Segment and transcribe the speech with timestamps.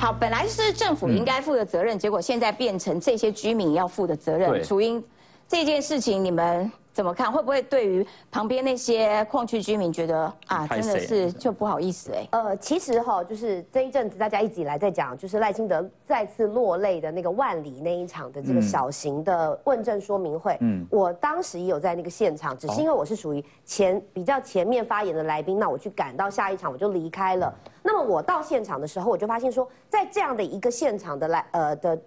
[0.00, 4.64] 好，本来是政府应该负的责任，结果现在变成这些居民要负的责任。
[4.64, 5.04] 楚英，
[5.46, 6.72] 这件事情你们。
[7.00, 7.32] 怎么看？
[7.32, 12.28] 会不会对于旁边那些矿区居民觉得啊，真的是就不好意思哎？
[12.32, 20.58] 呃，其实哈，就是这一阵子大家一直以来在讲，就是赖清德再次落泪的那个万里那一场的这个小型的问政说明会。
[20.60, 27.50] 嗯，我当时也有在那个现场，只是因为我是属于前比较前面发言的来宾，那我去赶到下一场我就离开了。
[27.82, 31.98] 那么我到现场的时候，我就发现说，在这样的一个现场的来呃的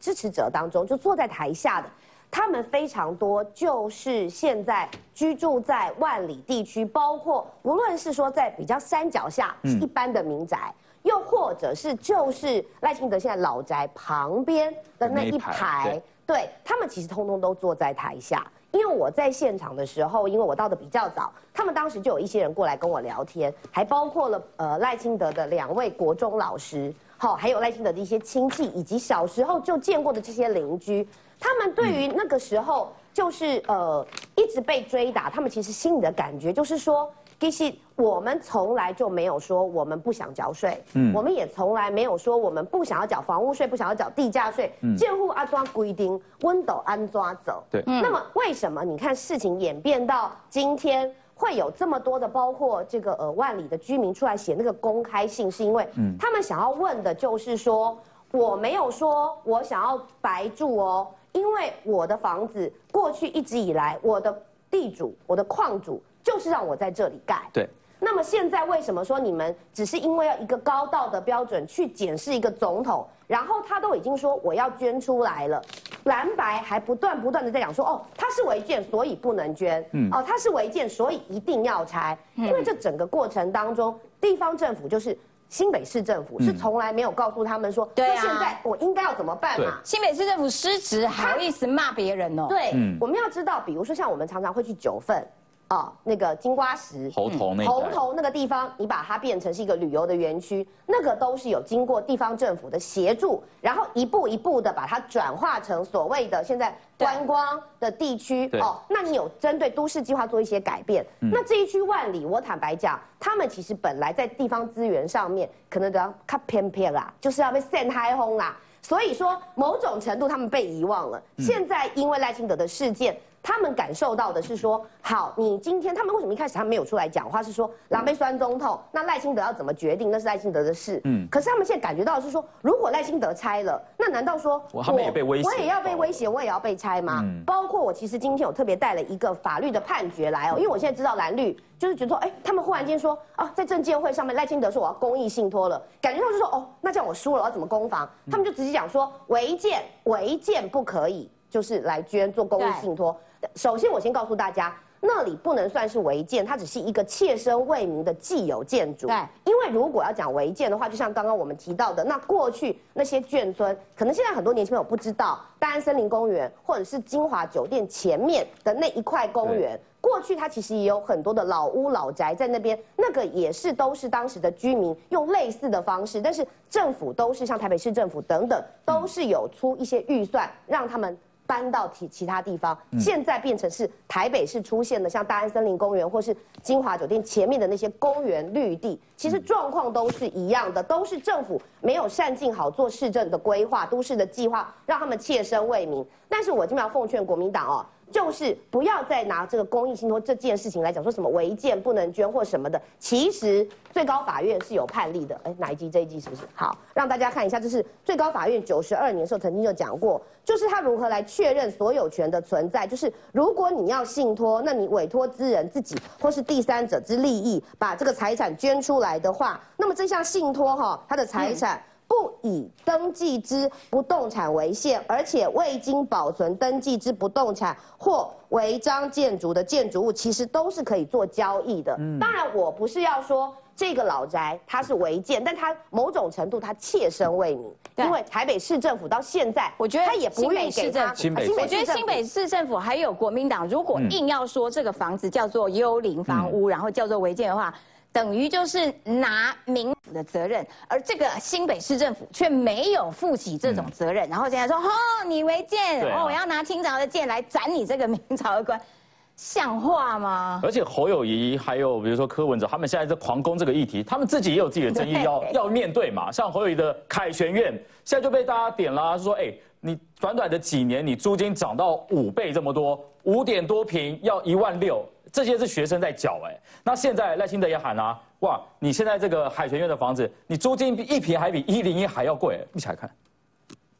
[0.00, 1.88] 支持者当中，就坐在台下的。
[2.34, 10.74] 他们非常多，就是现在居住在万里地区，包括无论是说在比较山脚下一般的民宅，
[11.04, 18.44] 又或者是就是赖清德现在老宅旁边的那一排，对他们其实通通都坐在台下。
[18.72, 31.06] 因为我在现场的时候，因为我到的比较早，他们当时就有一些人过来跟我聊天，还包括了呃赖清德的两位国中老师，好，还有赖清德的一些亲戚，以及小时候就见过的这些邻居。
[31.40, 55.86] 他们对于那个时候就是呃一直被追打，他们其实心里的感觉就是说，其实我们从来就没有说我们不想缴税，嗯，我们也从来没有说我们不想要缴房屋税，不想要缴地价税，建户安装规定，温斗安抓走，对，那么为什么你看事情演变到今天会有这么多的，包括这个呃万里的居民出来写那个公开信，是因为
[56.18, 57.96] 他们想要问的就是说，
[58.32, 61.06] 我没有说我想要白住哦。
[61.34, 67.42] 因为我的房子过去一直以来，我的地主、我的矿主就是让我在这里盖。
[67.52, 67.68] 对。
[68.00, 75.62] 那么现在为什么说你们只是因为要一个高道德标准去检视一个总统，然后他都已经说我要捐出来了，
[76.04, 85.16] 蓝白还不断不断的在讲说哦他是违建所以不能捐，嗯哦他是违建所以一定要拆，因为这整个过程当中地方政府就是。
[85.54, 89.78] 新北市政府是从来没有告诉他们说，那现在我应该要怎么办嘛？
[89.84, 92.46] 新北市政府失职，还好意思骂别人哦？
[92.48, 95.24] 对，我们要知道，比如说像我们常常会去九份。
[95.68, 108.48] 啊，那个金瓜石猴头那猴头那个地方，你把它变成是一个旅游的园区，那个都是有经过地方政府的协助，然后一步一步的把它转化成所谓的现在观光的地区。
[108.60, 111.04] 哦，那你有针对都市计划做一些改变？
[111.18, 121.20] 那这一区万里，我坦白讲，他们其实本来在地方资源上面可能都要看偏偏啦，就是要被陷害轰啦，所以说某种程度他们被遗忘了。
[121.38, 123.16] 现在因为赖清德的事件。
[123.44, 127.42] 他们感受到的是说，好，你今天他们为什么一开始他没有出来讲话？
[127.42, 130.10] 是说狼狈酸中痛，那赖清德要怎么决定？
[130.10, 130.98] 那是赖清德的事。
[131.04, 131.28] 嗯。
[131.30, 135.48] 可是他们现在感觉到是说，如果赖清德拆了，那难道说我他们也被威胁？
[135.48, 137.20] 我也要被威胁，我也要被拆吗？
[137.22, 137.44] 嗯。
[137.44, 148.08] 包括我其实今天我特别带了一个法律的判决来哦，因为我现在知道蓝绿就是觉得说，哎，他们忽然间说啊，在证监会上面赖清德说我要公益信托了，感觉到就说哦，那这样我输了，我要怎么攻防？
[148.30, 153.14] 他们就直接讲说违建，违建不可以，就是来捐做公益信托。
[153.54, 159.06] 首先，我先告诉大家，那里不能算是违建，它只是一个切身为民的既有建筑。
[159.06, 181.16] 对，因为如果要讲违建的话，就像刚刚我们提到的，那过去那些眷村，可能现在很多年轻朋友不知道，大安森林公园或者是金华酒店前面的那一块公园，过去它其实也有很多的老屋老宅在那边，那个也是都是当时的居民用类似的方式，但是政府都是像台北市政府等等，都是有出一些预算让他们。
[181.54, 196.04] 搬到其其他地方，现在变成是台北市出现的，像大安森林公园或是金华酒店前面的那些公园绿地，其实状况都是一样的，都是政府没有善尽好做市政的规划、都市的计划，让他们切身为民。
[196.28, 197.86] 但是我今天要奉劝国民党哦。
[198.14, 202.80] 就是不要再拿这个公益信托这件事情来讲，说什么违建不能捐或什么的。
[202.96, 205.34] 其实最高法院是有判例的。
[205.42, 206.42] 哎，哪一集这一集是不是？
[206.54, 212.86] 好，让大家看一下，这是最高法院九十二年的时候曾经就讲过，就是他如何来确认所有权的存在。
[212.86, 221.82] 就是如果你要信托，那你委托之人自己或是第三者之利益，把这个财产捐出来的话，那么这项信托哈，他的财产。
[222.06, 231.96] 不以登记之不动产为限，而且未经保存登记之不动产或违章建筑的建筑物，其实都是可以做交易的。
[232.20, 241.10] 当然，我不是要说这个老宅它是违建，但它某种程度它切身为民，因为台北市政府到现在，我觉得他也不愿意给他。
[241.10, 247.74] 我觉得新北市政府还有国民党，如果硬要说这个房子叫做幽灵房屋，然后叫做违建的话。
[248.14, 254.88] 等于就是拿民府的责任，而这个新北市政府却没有负起这种责任，然后现在说哦，
[255.26, 258.80] 你违建，哦，我要拿清朝的剑来斩你这个明朝的官，
[259.34, 260.60] 像话吗？
[260.62, 266.30] 而且侯友谊还有比如说柯文哲，他们现在在狂攻这个议题，他们自己也有自己的争议要 要面对嘛。
[266.30, 267.72] 像侯友谊的凯旋院，
[268.04, 276.56] 现在就被大家点了，说哎，你短短的几年，你租金涨到五倍这么多，五点多平要一万六，这些是学生在缴哎。
[276.84, 283.10] 那现在赖清德也喊啊，哇，你现在这个海泉院的房子，你租金一平还比一零一还要贵，一起来看。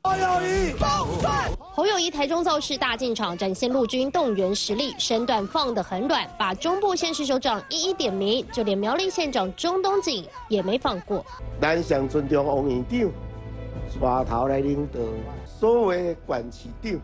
[0.04, 0.74] 侯友谊，
[1.72, 11.24] 侯友谊台中造势大进场，展现陆军动员实力，身段放得很软，把中部县市首长一一点名，就连苗栗县长钟东锦也没放过。
[11.60, 13.10] 咱想尊重王院长，
[13.98, 15.00] 刷头来领导，
[15.46, 17.00] 所谓管市长，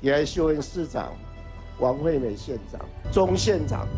[0.00, 1.10] 也秀恩市长、
[1.82, 2.80] 王惠美县长、
[3.10, 3.88] 钟县长，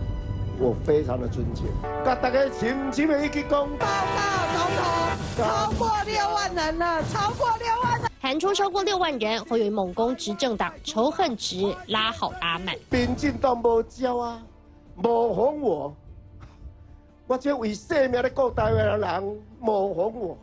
[0.58, 1.66] 我非常的尊敬。
[2.02, 4.86] 跟大家亲亲的一起讲，报告总统，
[5.36, 8.10] 超过六万人了，超过六万人。
[8.18, 12.74] 喊出超过六万人，侯友谊猛攻执政党，仇恨值拉好拉满。
[12.88, 14.42] 民进党无招啊，
[14.94, 15.94] 模仿我，
[17.26, 20.38] 我这为生命的国台湾的人模仿我，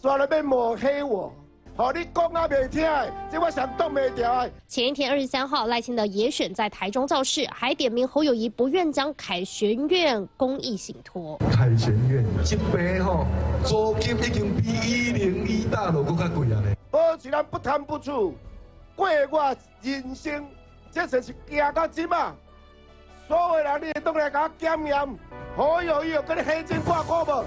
[0.00, 1.34] 刷了要抹黑我。
[1.76, 2.88] 好，你讲啊未听，
[3.32, 4.48] 这我想动未掉。
[4.68, 11.36] 前一天二十三号，赖清德也选在台中造势，还点名侯友谊不愿将凯旋院公益信托。
[11.50, 13.26] 凯旋院一平吼，
[13.64, 16.76] 租金已经比一零一大楼更加贵啊嘞。
[16.92, 18.36] 保持咱不贪不处，
[18.94, 20.46] 过我人生，
[20.92, 22.36] 这才是行到今嘛。
[23.26, 25.18] 所有人你都来给我检验，
[25.56, 27.44] 侯友谊有跟你黑金挂钩不？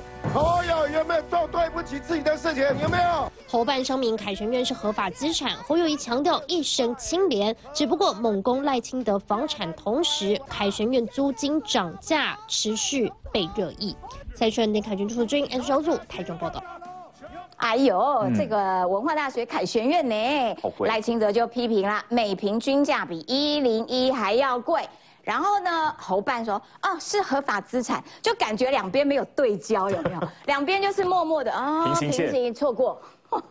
[1.99, 2.63] 自己的事情？
[2.81, 3.31] 有没有？
[3.47, 5.51] 侯办声明，凯旋院是合法资产。
[5.63, 13.95] 侯友谊强调一生清廉，只不过猛攻赖清德房产，同时凯旋院租金涨价持续被热议。
[14.35, 16.61] 蔡顺电凯军驻军 S 小组台中报道。
[17.55, 24.87] 哎呦，这个文化大学凯旋院呢，赖清德就批评了，每平均价比一零一还要贵。
[25.27, 30.21] 然后呢，侯办说，哦，是合法资产，就感觉两边没有对焦，有没有？
[30.47, 32.97] 两边就是默默的啊，平行错过。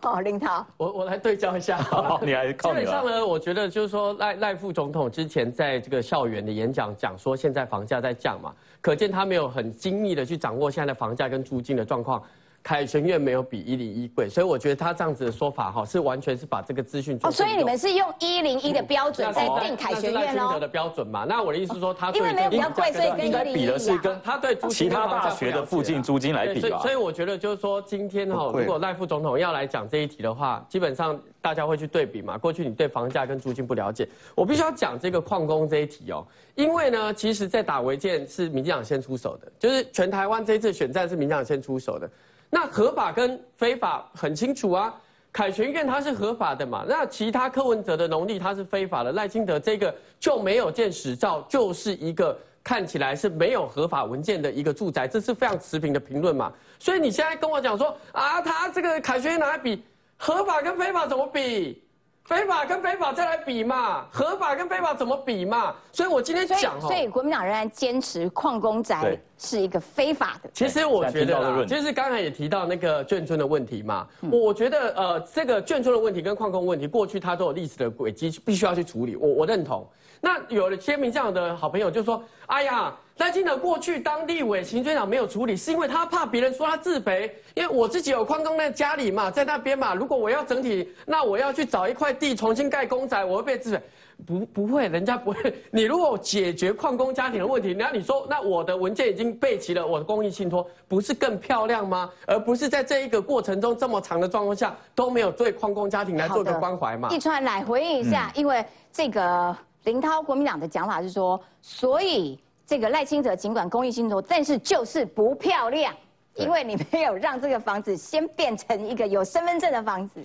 [0.01, 1.77] 哦，林涛，我我来对焦一下。
[2.23, 8.51] 你来靠基本上呢，我觉得就是说，赖赖副总统之前在这个校园的演讲讲说，现在房价在降嘛，
[8.81, 12.23] 可见他没有很精密的去掌握现在的房价跟租金的状况。
[12.67, 20.59] 凯旋院没有比一零一贵，所以我觉得他这样子的说法哈，是完全是把这个资讯哦，所以你们是用一零一的标准在定凯旋院哦。
[20.59, 26.77] 的标准嘛，那我的意思是说，他因为没有比较贵，所以应该比的是跟他对其他大学的附近租金来比吧。
[26.79, 32.37] 所以我觉得就是说，今天哈，如果赖副总统要来讲这一题的话，基本上大家会去对比嘛。
[32.37, 34.05] 过去你对房价跟租金不了解，
[34.35, 36.21] 我必须要讲这个矿工这一题哦，
[36.55, 42.09] 因为呢，其实在打违建是民进党先出手的，就是全台湾这一次选战是民进党先出手的。
[42.49, 44.93] 那合法跟非法很清楚啊，
[45.31, 56.51] 凯旋院它是合法的嘛，那其他柯文哲的农地它是非法的，赖清德这个就没有建实照，就是一个看起来是没有合法文件的一个住宅，这是非常持平的评论嘛。
[56.79, 59.83] 所以你现在跟我讲说啊，他这个凯旋院拿来比
[60.15, 61.83] 合法跟非法怎么比？
[62.23, 65.73] 非法跟非法再来比嘛，合法跟非法怎么比嘛？
[65.93, 70.49] 所以我今天讲所以国民党仍然坚持矿工宅是一个非法的。
[70.53, 79.15] 其实我觉得，就是刚才也提到那个眷村的问题嘛，我觉得呃，这个眷村的问题跟矿工问题，过去它都有历史的轨迹，必须要去处理。
[79.15, 79.87] 我我认同。
[80.19, 87.31] 那有了签名这样的好朋友就说：“哎呀，赖清德过去当地委、行政长没有处理，是因为他怕别人说他自肥。
[87.53, 89.93] 因为我自己有矿工在家里嘛，在那边嘛。
[89.93, 93.83] 如果我要整体，那我要去找一块地重新盖公仔，我会被自肥。
[94.25, 95.53] 不不会，人家不会。
[95.71, 102.09] 你如果解决矿工家庭的问题，那你说那我的文件已经备齐了，我的公益信托不是更漂亮吗？
[102.25, 107.09] 而不是在这一个过程中这么长的状况下都没有对矿工家庭来做个关怀嘛？
[107.09, 115.95] 一川来回应一下，因为这个。”林涛国民党的讲法是说，所以这个赖清德尽管公益信托，但是就是不漂亮，
[116.33, 120.19] 因为你没有让这个房子先变成一个有身份证的房子。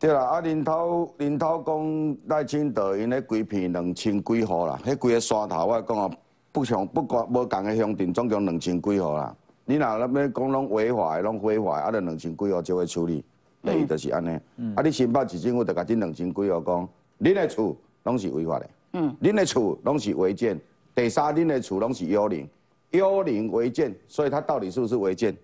[0.00, 6.10] 对啦，啊林涛林涛讲赖清德因咧规片两千几户啦，迄几个山头我讲啊，
[6.52, 9.34] 不相不管无共的乡镇总共两千几户啦。
[9.64, 13.24] 你若那边讲拢违法的，拢非法，啊，就两千几户就会处理，
[13.62, 14.30] 第一就是安尼。
[14.76, 16.88] 啊，你新北市政府就甲这两千几户讲，
[17.20, 18.70] 恁的厝拢是违法的。
[18.92, 20.58] 嗯，恁的厝拢是违建，
[20.94, 22.48] 第三，恁的厝拢是幽灵，
[22.92, 25.36] 幽灵违建，所以它到底是不是违建？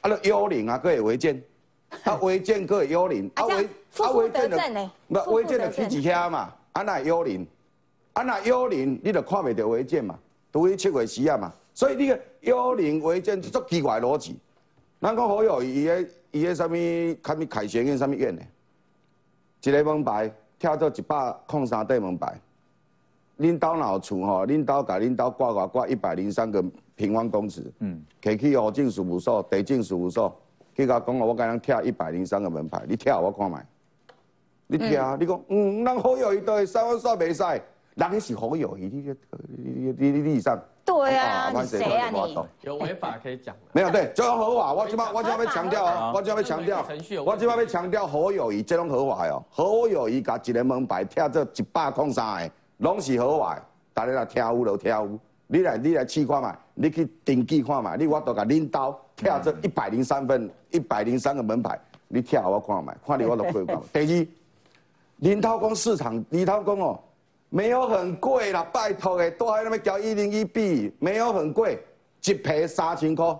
[0.00, 1.40] 啊，那幽灵啊，可以违建，
[2.04, 3.68] 啊， 违建可以幽灵，啊违
[3.98, 6.52] 啊违建的，不违建的去几下嘛？
[6.72, 7.46] 啊那幽灵，
[8.14, 10.18] 啊那幽灵，你都看袂到违建嘛？
[10.52, 14.36] 除非七月时啊嘛，所以你个幽灵违建足奇怪逻辑。
[15.00, 16.74] 咱讲好友伊个伊个啥物，
[17.24, 18.42] 啥物凯旋院啥物院呢？
[19.62, 22.40] 一个门牌跳到一百空三对门牌。
[23.38, 26.62] 恁兜若有厝吼，恁兜甲恁兜挂挂挂一百零三个
[26.94, 30.38] 平方公尺，嗯，摕去户政事务所、地政事务所，
[30.74, 33.64] 去甲讲我甲人拆一百零三个门牌，你拆我看卖。
[34.66, 37.42] 你贴，你讲，嗯，咱好友谊都会使，我煞袂使，
[37.94, 39.14] 人迄是好友谊，你
[39.48, 40.58] 你你你你上。
[40.84, 42.36] 对啊，你谁啊你？
[42.62, 43.54] 有违法可以讲。
[43.72, 46.84] 没有对，这种合法，我今摆我今摆要强调哦，我今摆要强调，
[47.24, 53.62] 我今摆要强调好友谊，这种合法哦，好友谊甲一个门牌拆做一百空三个，拢是合法。
[53.92, 63.82] 大家来听有就听有，你来你来试看嘛，你去登记看嘛，你我都甲领导贴做一百零三分，一百零三个门牌，你跳我看嘛，看你我都可以讲。
[63.92, 64.26] 第二，
[65.18, 67.00] 林涛公市场，林涛公哦。
[67.54, 71.78] 没有很贵啦，拜托诶，都还那么交一零一 B，没有很贵，
[72.24, 73.38] 一皮三千块，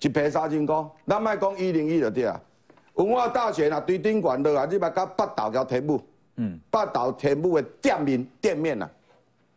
[0.00, 2.40] 一皮三千块，咱卖讲一零一就对啊。
[2.94, 6.00] 文化大学啊，对顶管的啊，你把甲八道交天幕，
[6.36, 8.90] 嗯，八道天幕的店面店面啊，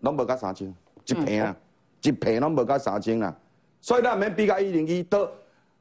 [0.01, 0.67] 拢无甲三千，
[1.05, 1.55] 一平啊，
[2.01, 3.33] 一平拢无甲三千啊。
[3.81, 5.25] 所以咱免比较一零一，到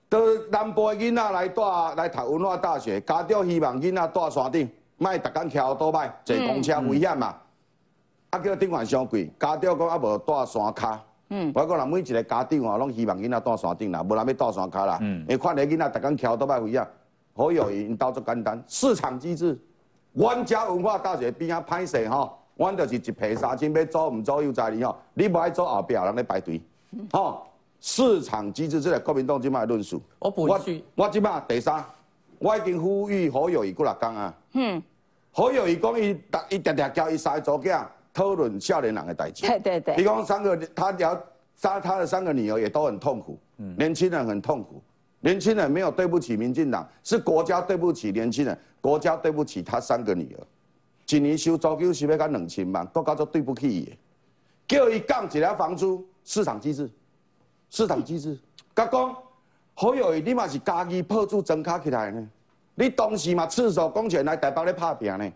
[0.08, 1.62] 到南部的囡仔来带
[1.96, 7.34] 来读文化大学，家长希望囡仔带山顶，莫逐工徛多歹，坐公车危险嘛。
[8.30, 11.02] 啊，叫顶管伤贵，家长讲啊无带山卡。
[11.30, 14.98] 嗯，我讲人每一个家长哦，拢希望囡仔带山顶啦，无人要带山卡啦。
[15.00, 16.88] 嗯，因看你囡仔逐工桥都歹回啊，
[17.34, 19.58] 好有因兜足简单，市场机制。
[20.12, 26.60] 阮遮文化大学边啊歹势吼，阮就是一批三千要租毋租又在哩吼，你无爱租后壁人咧排队。
[27.12, 27.46] 吼，
[27.80, 30.02] 市场机制，这个国民党即卖论述。
[30.18, 31.84] 我补一句，我即摆第三，
[32.38, 34.34] 我已经呼吁好友伊过来讲啊。
[34.52, 34.82] 嗯，
[35.30, 36.18] 好友伊讲伊，
[36.50, 37.86] 伊常常交伊三个组囝。
[38.14, 39.46] 讨论少年人的代志。
[39.46, 39.94] 对对对。
[39.96, 41.22] 伊讲三个，他聊
[41.54, 43.38] 杀他的三个女儿也都很痛苦。
[43.58, 43.76] 嗯。
[43.76, 44.82] 年轻人很痛苦，
[45.20, 50.42] 年轻人没有对不起民进党，是国家对不起年轻人，国家对不起他三个女儿。
[51.08, 53.96] 一年收租金是要甲两千万，都叫做对不起伊。
[54.66, 56.90] 叫伊降一下房租，市场机制，
[57.70, 58.38] 市场机制。
[58.74, 59.16] 甲讲，
[59.74, 62.28] 好友你嘛是家己破处增卡起来呢？
[62.74, 65.32] 你当时嘛赤手空拳来台北咧拍拼呢？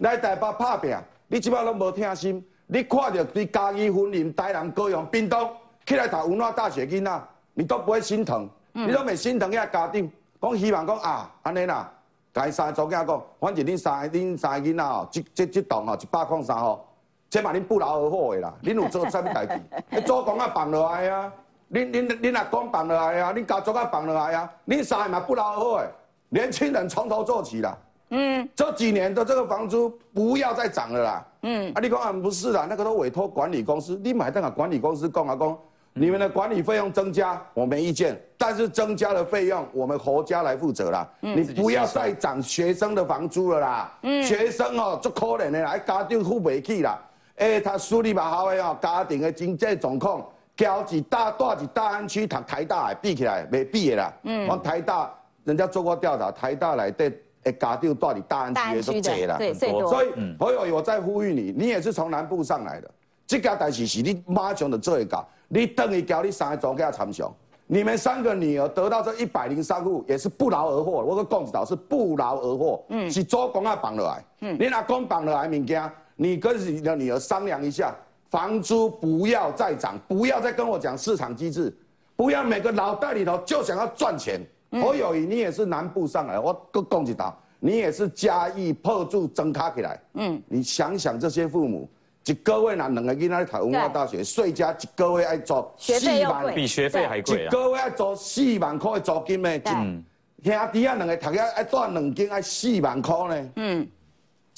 [0.00, 0.96] 来台北拍拼。
[1.30, 5.50] 你即摆拢无听心，你看到对家己婚姻、台南、高雄、屏东
[5.84, 11.92] 起来读文化大学囡仔，你都不会心疼，你都未心疼遐家长，讲希望讲啊，安尼啦，
[12.32, 16.82] 甲伊三个祖囝讲，反正恁三个恁三个囡仔哦，即即即栋哦，一百块三号，
[17.28, 19.60] 这嘛恁不劳而获的啦，恁有做啥物代志？
[19.90, 21.30] 你祖公啊放落来啊，
[21.70, 25.90] 恁恁恁阿公放落来啊，恁家族啊放落来啊，恁三个嘛不劳而获的，
[26.30, 27.76] 年轻人从头做起啦。
[28.10, 31.26] 嗯，这几年的这个房租不要再涨了啦。
[31.42, 35.58] 嗯，啊，你讲啊不是啦，那个都委托管理公司，你买那个管理公司供啊供，
[35.92, 41.06] 你们的管理费用增加，我没意见，但是增加的费用我们国家来负责啦。
[41.20, 43.92] 嗯你不要再涨学生的房租了啦。
[44.04, 46.98] 嗯，学生哦，足可怜的啦，家长付不起啦。
[47.36, 50.26] 哎，他梳理嘛好的哦，家庭的经济状况，
[50.58, 54.12] 交一大大一大安区读台大比起来没比的啦。
[54.24, 55.10] 嗯，我台大
[55.44, 57.22] 人家做过调查，台大来对。
[57.44, 62.90] 诶，家长到底大安区都济啦，对，所以朋友，我在呼吁你，你也是从南部上来的，
[63.28, 67.32] 这个代志是你马上的做一搞，你等于叫你三个总给他参详，
[67.68, 70.90] 你们三个女儿得到这一百零三户，也是不劳而获。
[70.90, 77.94] 我说共子岛是不劳而获，嗯，是做公啊绑落来，嗯，你拿公绑落来物件，你跟你的女儿商量一下，
[78.30, 81.74] 房租不要再涨，不要再跟我讲市场机制，
[82.14, 84.40] 不要每个脑袋里头就想要赚钱。
[84.70, 89.98] 侯友谊，你也是南部上来，我各讲一道，你也是嘉义破住增卡起来。
[90.12, 91.88] 嗯，你想想这些父母，
[92.26, 99.58] 一个月拿两个囡仔去读文化大学，税加一个月要做四万，比学费还贵一个月要做四万块的租金呢。
[99.64, 100.04] 嗯，
[100.44, 103.50] 兄弟啊，两个读遐要带两间要四万块呢。
[103.56, 103.88] 嗯，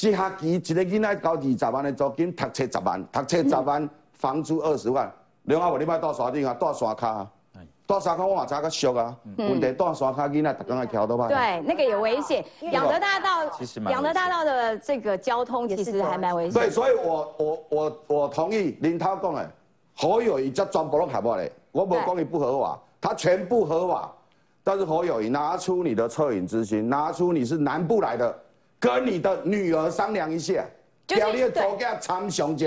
[0.09, 5.13] 一学期一个囡仔交二十万的租金，读册十万，读册十万，房租二十万。
[5.43, 7.27] 另外，我你买到山顶啊，带山卡。
[7.87, 11.29] 大山卡我嘛查个俗啊，问题大山卡囡仔，逐工爱跳倒吧？
[11.29, 12.43] 对，那个有危险。
[12.71, 13.45] 养德大道，
[13.91, 16.53] 养德大道的这个交通其实还蛮危险。
[16.53, 19.51] 对，所以我我我我同意林涛讲的，
[19.97, 24.11] 何友谊这全部都合法的，我无讲伊不合法，他全部合法。
[24.63, 28.39] 但是何友谊拿出你的恻隐之心，拿出你是南部来的，
[28.81, 30.65] 跟你的女儿商量一下，
[31.07, 32.67] 叫你的祖家参详一下。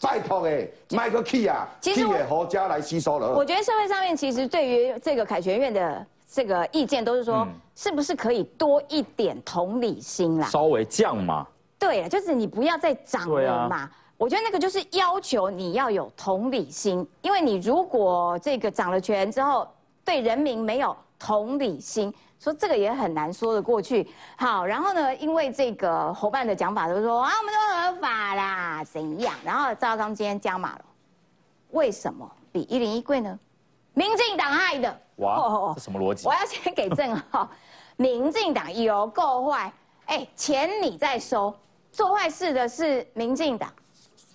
[0.00, 3.32] 拜托哎，麦克 key 啊，其实何家来吸收了。
[3.32, 10.48] 我觉得社会上面其实对于这个凯旋院的这个意见，都是说是不是可以多一点同理心啦？
[10.48, 11.46] 稍微降嘛。
[11.78, 13.88] 对，就是你不要再涨了嘛。
[14.18, 19.66] 我觉得那个就是要求你要有同理心，因为你如果这个涨了权之后，
[20.04, 22.12] 对人民没有同理心。
[22.44, 24.06] 说这个也很难说得过去。
[24.36, 29.34] 好，然后呢，因为这个侯办的讲法就是说啊，我们都合法啦，怎样？
[29.42, 30.84] 然后赵刚今天加码了，
[31.70, 33.38] 为什么比一零一贵呢？
[33.94, 35.00] 民进党害的。
[35.16, 36.28] 哇，这什么逻辑？
[36.28, 37.48] 我要先给正浩，
[37.96, 39.72] 民进党有够坏，
[40.04, 41.54] 哎，钱你在收，
[41.90, 43.72] 做坏事的是民进党。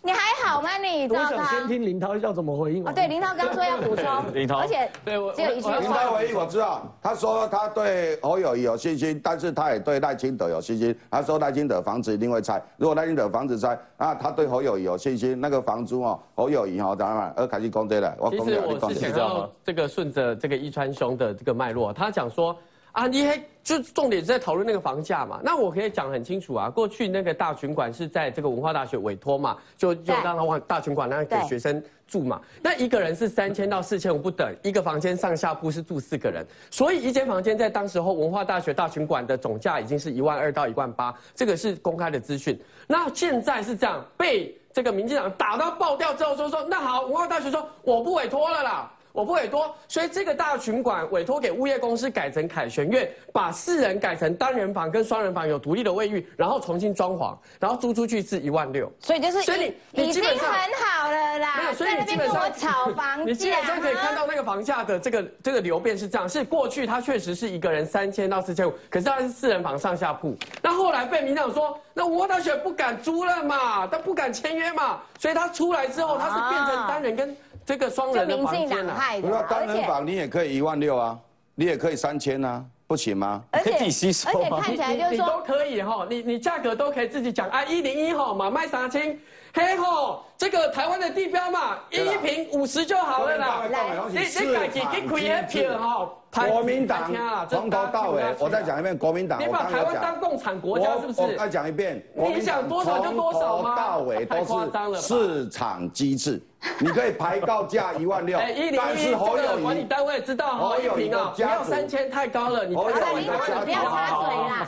[0.01, 0.77] 你还好吗？
[0.77, 2.93] 你我想先听林涛要怎么回应啊？
[2.93, 5.77] 对，林涛刚说要补充， 林涛，而且对我只有一句话。
[5.77, 10.97] 林涛回应我知道，他说他对侯友谊有信心，但是他也对赖清德有信心。
[11.11, 18.15] 他说赖清德房子一定会拆，如果赖清德房子拆，啊，他对侯友谊有信心，那个房租哦，侯友谊哈，当然二凯基公对了。
[18.31, 22.57] 其实我是想要这个顺着这个一川兄的这个脉络，他讲说。
[22.91, 23.39] 啊，你还
[23.69, 25.39] 就重点是在讨论那个房价嘛？
[25.43, 26.71] 那我可以讲很清楚啊。
[26.71, 32.41] 过去那个大群馆是在这个文化大学委托嘛，就就让他往大群馆那给学生住嘛。
[32.63, 42.59] 那一个人是三千到四千五不等，一个房间上下铺是住四个人，所以一间房间在当时候文化大学大群馆的总价已经是一万二到一万八，这个是公开的资讯。
[42.87, 48.91] 那现在是这样，被这个民进党打到爆掉之后说说，那好，文化大学说我不委托了啦。
[49.11, 58.91] 我不委托，所以这个大群馆委托给物业公司改成凯旋苑，把四人改成单人房跟双人房有独立的卫浴，然后重新装潢，然后租出去是一万六。
[58.99, 61.57] 所以就是，所以你你基本上很好了啦。
[61.57, 77.35] 没有，所以你基本上炒房 价，你基本上可以看到那个房价的这个这个流变是这样，是过去它确实是一个人三千到四千五，可是它是四人房上下铺，那后来被民长说，那吴大学不敢租了嘛，他不敢签约嘛，所以他出来之后，他是变成单人跟。
[77.69, 81.15] 这个双人的房间啊，不要单人房，你也可以一万六啊，
[81.53, 83.43] 你也可以三千啊，不行吗？
[83.51, 89.15] 而且自己吸收而且看起来就是说都可以哈，你你价格都可以自己讲啊，一零一哈嘛卖三千，
[89.53, 93.63] 嘿吼，这个台湾的地标嘛，一平五十就好了啦，
[94.09, 96.09] 你你自己给开一票哈。
[96.47, 97.11] 国民党
[97.49, 99.41] 从头到尾，我再讲一遍，国民党。
[99.41, 101.21] 你把台湾当共产国家是不是？
[101.21, 103.75] 我再讲一遍，你想多少就多少吗？
[103.75, 106.39] 从头到尾 都是市场机制，
[106.79, 108.39] 你可以排高价 一万六，
[108.77, 114.67] 但是侯友谊管理单位知道侯友谊啊，不要三千太高了，你不要不要插嘴啦。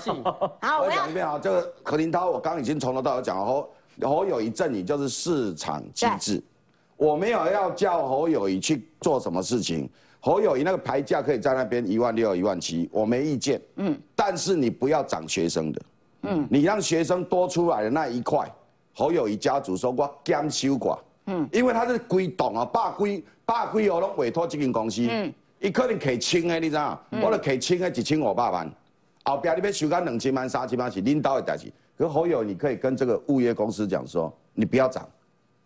[0.64, 3.70] 好，我讲一遍啊，这个何林涛，我刚已经从头到尾讲了，侯
[4.02, 6.44] 侯友谊阵营就是市场机制，
[6.98, 9.90] 我没有要叫侯友谊去做什么事情。
[10.20, 13.60] 侯友谊那个牌价可以在那边一万六、一万七，我没意见。
[13.78, 15.82] 嗯，但是你不要涨学生的。
[16.24, 18.48] 嗯，你让学生多出来的那一块，
[18.94, 21.00] 侯友谊家族说我减收寡。
[21.26, 25.08] 嗯，因为他是归董啊，百归百归哦，拢委托这间公司。
[25.10, 27.02] 嗯，伊可能给清的，你知道？
[27.10, 28.72] 我勒可以清的一千五百万，
[29.24, 31.72] 后边你要收干两千万、三千万是领导的代志。
[32.02, 35.08] 可侯友，你可以跟这个物业公司讲说，你不要涨，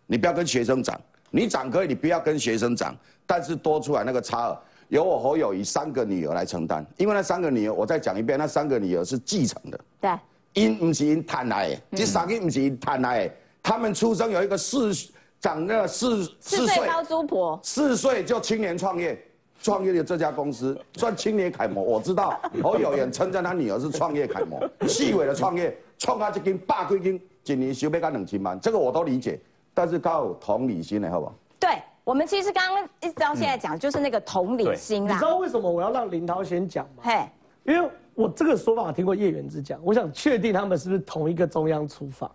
[0.06, 1.00] 你不要跟学生涨。
[1.30, 2.94] 你涨可以，你不要跟学生涨，
[3.24, 10.10] 但是多出来那个差额，由我侯友以三个女儿来承担，因为那三个女儿，我再讲一遍，那三个女儿是继承的，对，
[10.52, 14.92] 因不是因贪来的，这三个不是因贪来的，他们出生有一个四
[15.40, 16.86] 长那四四岁。
[16.86, 19.18] 包租婆，四岁就青年创业，
[19.62, 29.40] 创业的这家公司算青年楷模，我知道侯友谊称赞他女儿是创业楷模，细微的创业，创啊一间百几间，一年收不到两千万，这个我都理解。
[29.74, 31.34] 但是靠同理心的好不好？
[31.60, 31.70] 对
[32.02, 35.12] 我们其实刚刚一直到现在讲，就是那个同理心啦。
[35.12, 37.02] 你知道为什么我要让林涛先讲吗？
[37.02, 37.28] 嘿，
[37.64, 42.30] 因为我这个说法我听过叶元之讲，我想确定他们是不是同一个中央厨房。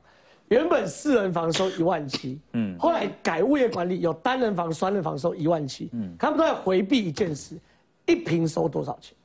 [0.49, 7.57] 原本四人房收一万七，嗯，后来改物业管理，有单人房、双人房收一万七，嗯，他们都在回避一件事：
[8.05, 9.15] 一平收多少钱？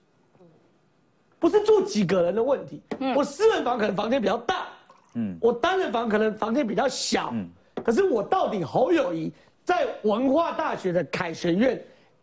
[1.38, 2.83] 不是住几个人的问题。
[3.14, 4.66] 我私人房可能房间比较大，
[5.14, 7.49] 嗯，我单人房可能房间比较小，嗯。
[7.85, 11.81] 可是我到底侯友谊在文化大学的凯旋院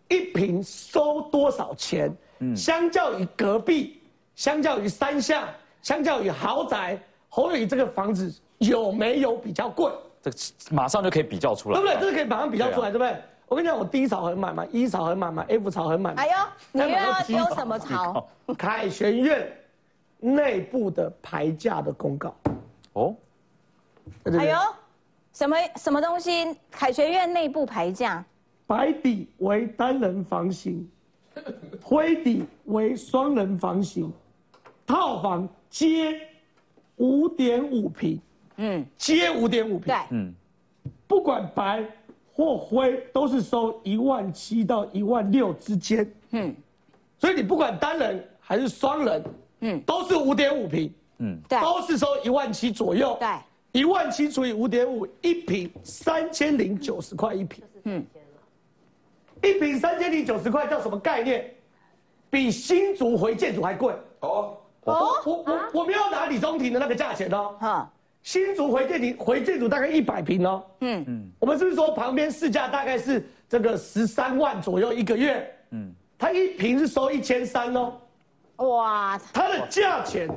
[0.09, 2.11] 一平收多少钱？
[2.39, 4.01] 嗯，相较于隔壁，
[4.35, 5.47] 相较于三巷，
[5.81, 6.99] 相较于豪宅，
[7.29, 9.91] 侯友谊这个房子有没有比较贵？
[10.21, 10.31] 这
[10.71, 11.99] 马上就可以比较出来，对不对？
[11.99, 13.15] 这个可以马上比较出来，对不对？
[13.53, 16.15] 我跟你讲，我 D 槽很满嘛，E 槽很满嘛，F 槽很满。
[16.15, 16.33] 哎呦，
[16.71, 18.27] 你又要丢什么槽？
[18.57, 19.47] 凯旋院
[20.19, 22.35] 内部的牌价的公告。
[22.93, 23.15] 哦，
[24.39, 24.57] 哎呦。
[25.33, 26.55] 什么什么东西？
[26.71, 28.25] 凯旋院内部牌价，
[28.65, 30.89] 白底为单人房型，
[31.79, 34.11] 灰底为双人房型，
[34.85, 36.19] 套房皆
[36.97, 38.19] 五点五平，
[38.57, 40.33] 嗯，皆五点五平，对，嗯，
[41.07, 41.83] 不管白
[42.33, 46.55] 或灰，都是收一万七到一万六之间，嗯，
[47.19, 49.23] 所以你不管单人还是双人，
[49.61, 53.29] 嗯，都是五点五平，嗯，对，都是收一万七左右，对。
[53.73, 57.63] 一万七除以五点五，一平三千零九十块一平。
[57.85, 58.05] 嗯，
[59.41, 61.51] 一平三千零九十块叫什么概念？
[62.29, 63.91] 比新竹回建筑还贵。
[64.19, 67.55] 哦哦，我我我没有拿李宗廷的那个价钱哦。
[67.59, 67.91] 哈，
[68.23, 70.63] 新竹回建你回建组大概一百平哦。
[70.79, 75.53] 嗯嗯，我们是不是说旁边市价大概是这个十三万左右一个月？
[75.71, 77.93] 嗯，它一平是收一千三哦。
[78.57, 80.29] 哇，它的价钱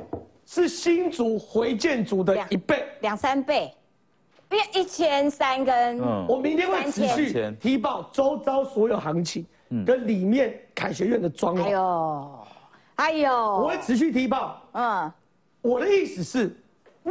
[0.45, 3.73] 是新竹回建组的一倍、两三倍，
[4.51, 9.45] 因为一千三跟我明天会持续提报周遭所有行情，
[9.85, 11.63] 跟里面凯学院的装潢。
[11.63, 12.47] 哎呦，
[12.95, 14.61] 哎呦，我会持续提报。
[14.73, 15.09] 嗯，
[15.61, 16.53] 我的意思是。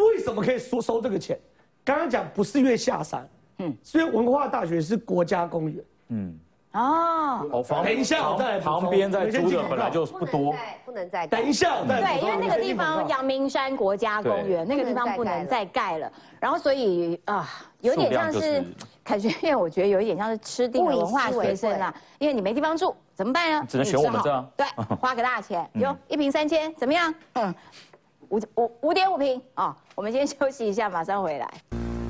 [0.04, 1.38] 为什么可以收收这个钱？
[1.84, 3.28] 刚刚讲不是因为下山，
[3.58, 6.36] 嗯，是因为文化大学是国家公园，嗯，
[6.72, 10.52] 哦，等一下我再旁边在租的本来就不多，
[10.84, 17.48] 不能再等一下再对，因为那个地方阳明山国家公园那个地方不能再盖了，然后所以啊，
[17.80, 18.64] 有点像是
[19.04, 23.64] 凯旋院，我觉得有一点像是吃定了文化学生啊，因为你没地方住怎么办呢？
[23.68, 27.14] 只能选我们这，对，花个大钱，有一瓶三千，怎么样？
[27.34, 27.54] 嗯。
[28.30, 29.76] 五五五点五平啊！
[29.94, 31.48] 我们先 休息一下，马上回来。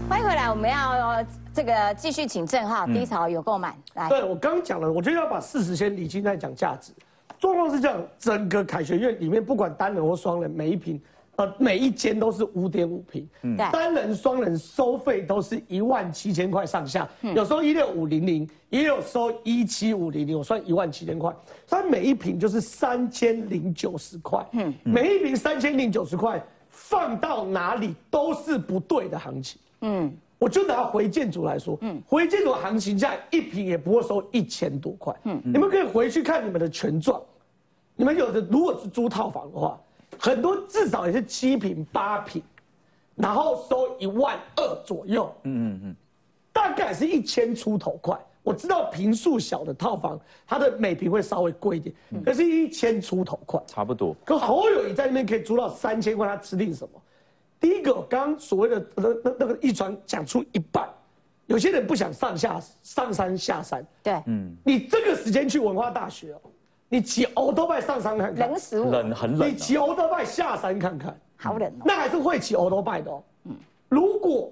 [0.08, 4.08] 欢迎回来，我们要这个继续请郑浩低潮有购买来。
[4.08, 6.92] 对我刚讲了，我觉得要把事实先理清再讲价值。
[7.38, 11.00] 状况是这样，整个凯旋院里面，不管单人或双人，每一平。
[11.36, 13.28] 呃，每一间都是五点五平，
[13.70, 21.30] 单人、双人收费都是一万七千块上下，有时候一六五零零，也有收一七五零零，我算一万七千块，
[21.68, 37.20] 它每一平就是三千零九十块，嗯，每一平三千零九十块，放到哪里都是不对的行情，嗯，我就拿回建筑来说，嗯，回建筑行情价一平也不会收一千多块，嗯，你们可以回去看你们的权状，
[37.94, 39.78] 你们有的如果是租套房的话。
[40.18, 42.42] 很多至少也是七平八平，
[43.14, 45.96] 然后收一万二左右，嗯嗯嗯，
[46.52, 48.18] 大概是一千出头块。
[48.42, 54.14] 我知道平数小的套房，它的每平会稍微贵一点，可是一千出头块，差不多。
[54.24, 57.02] 可侯友谊在那边可以租到三千块，他吃定什么？
[57.58, 60.88] 第一个，刚刚所谓的那那那个一传讲出一半，
[61.46, 66.40] 有些人不想上下上山下山，对，嗯，你这个时间去文化大学哦。
[66.88, 68.90] 你骑欧多拜上山看看，冷死我！
[68.90, 69.48] 冷很冷。
[69.48, 71.82] 你骑欧多拜下山看看，好冷哦。
[71.84, 73.22] 那还是会骑欧多拜的哦。
[73.44, 73.54] 嗯，
[73.88, 74.50] 如果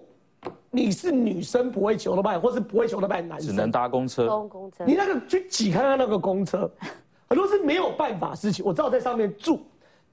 [0.70, 4.26] 你是女生不会骑欧德拜，或是不会骑欧德拜男生，只能搭公车。
[4.48, 4.84] 公车。
[4.84, 6.68] 你那个去挤看看那个公车，
[7.28, 8.64] 很多是没有办法事情。
[8.64, 9.60] 我知道在上面住，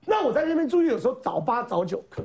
[0.05, 2.23] 那我在那边住，有时候早八早九课。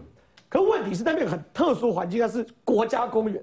[0.49, 3.43] 可问题是那边很特殊环境，它是国家公园，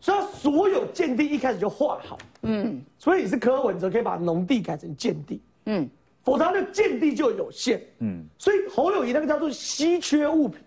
[0.00, 2.18] 所以所有建地一开始就画好。
[2.42, 5.40] 嗯，所以是柯文哲可以把农地改成建地。
[5.66, 5.88] 嗯，
[6.22, 7.82] 否则它的建地就有限。
[8.00, 10.60] 嗯，所以侯友谊那个叫做稀缺物品，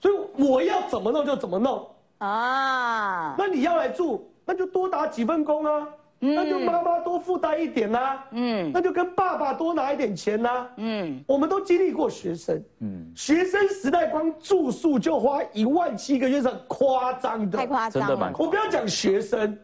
[0.00, 3.34] 所以我要怎么弄就怎么弄啊。
[3.36, 5.88] 那你要来住，那就多打几份工啊。
[6.24, 8.22] 嗯那就妈妈多负担一点呐。
[8.30, 10.68] 嗯，那就跟爸爸多拿一点钱呐。
[10.76, 12.62] 嗯，我们都经历过学生。
[12.78, 17.58] 嗯，学生时代光住宿就花一万七个月，是很夸张的。
[17.58, 18.32] 太夸张了。
[18.38, 19.58] 我不要讲学生，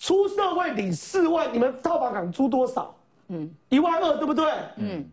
[0.00, 2.92] 出社会领四万，你们套房敢租多少？
[3.32, 4.52] 嗯，一万二对不对？
[4.76, 5.08] 嗯，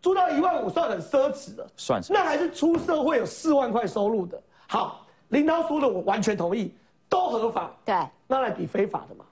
[0.00, 2.12] 租到一万五算很奢侈的，算是。
[2.12, 4.42] 那还是出社会有四万块收入的。
[4.66, 6.74] 好，林涛说的我完全同意，
[7.08, 7.70] 都合法。
[7.84, 7.94] 对，
[8.26, 9.24] 那来比非法的嘛？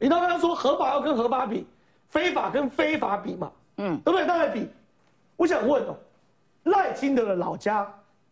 [0.00, 1.64] 林涛刚刚说合法要跟合法比，
[2.08, 3.52] 非法跟非法比嘛？
[3.76, 4.26] 嗯，对不对？
[4.26, 4.68] 那来比，
[5.36, 5.94] 我想问哦，
[6.64, 7.86] 赖清德的老家，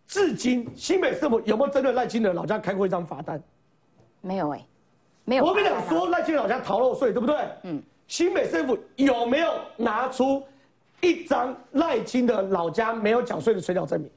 [0.09, 3.41] 至今新北市府有没有针对赖清德老家开过一张罚单？
[4.21, 4.67] 没有哎，
[5.25, 5.45] 没有。
[5.45, 7.37] 我跟你讲说，赖清德老家逃漏税，对不对？
[7.63, 7.81] 嗯。
[8.11, 10.43] 新北政府有没有拿出
[11.01, 14.11] 一张赖清的老家没有缴税的水缴证明？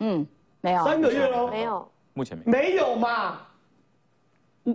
[0.00, 0.26] 嗯，
[0.60, 0.84] 没有。
[0.84, 1.48] 三个月喽？
[1.48, 1.88] 没有。
[2.12, 2.50] 目前没有。
[2.52, 3.38] 没有嘛？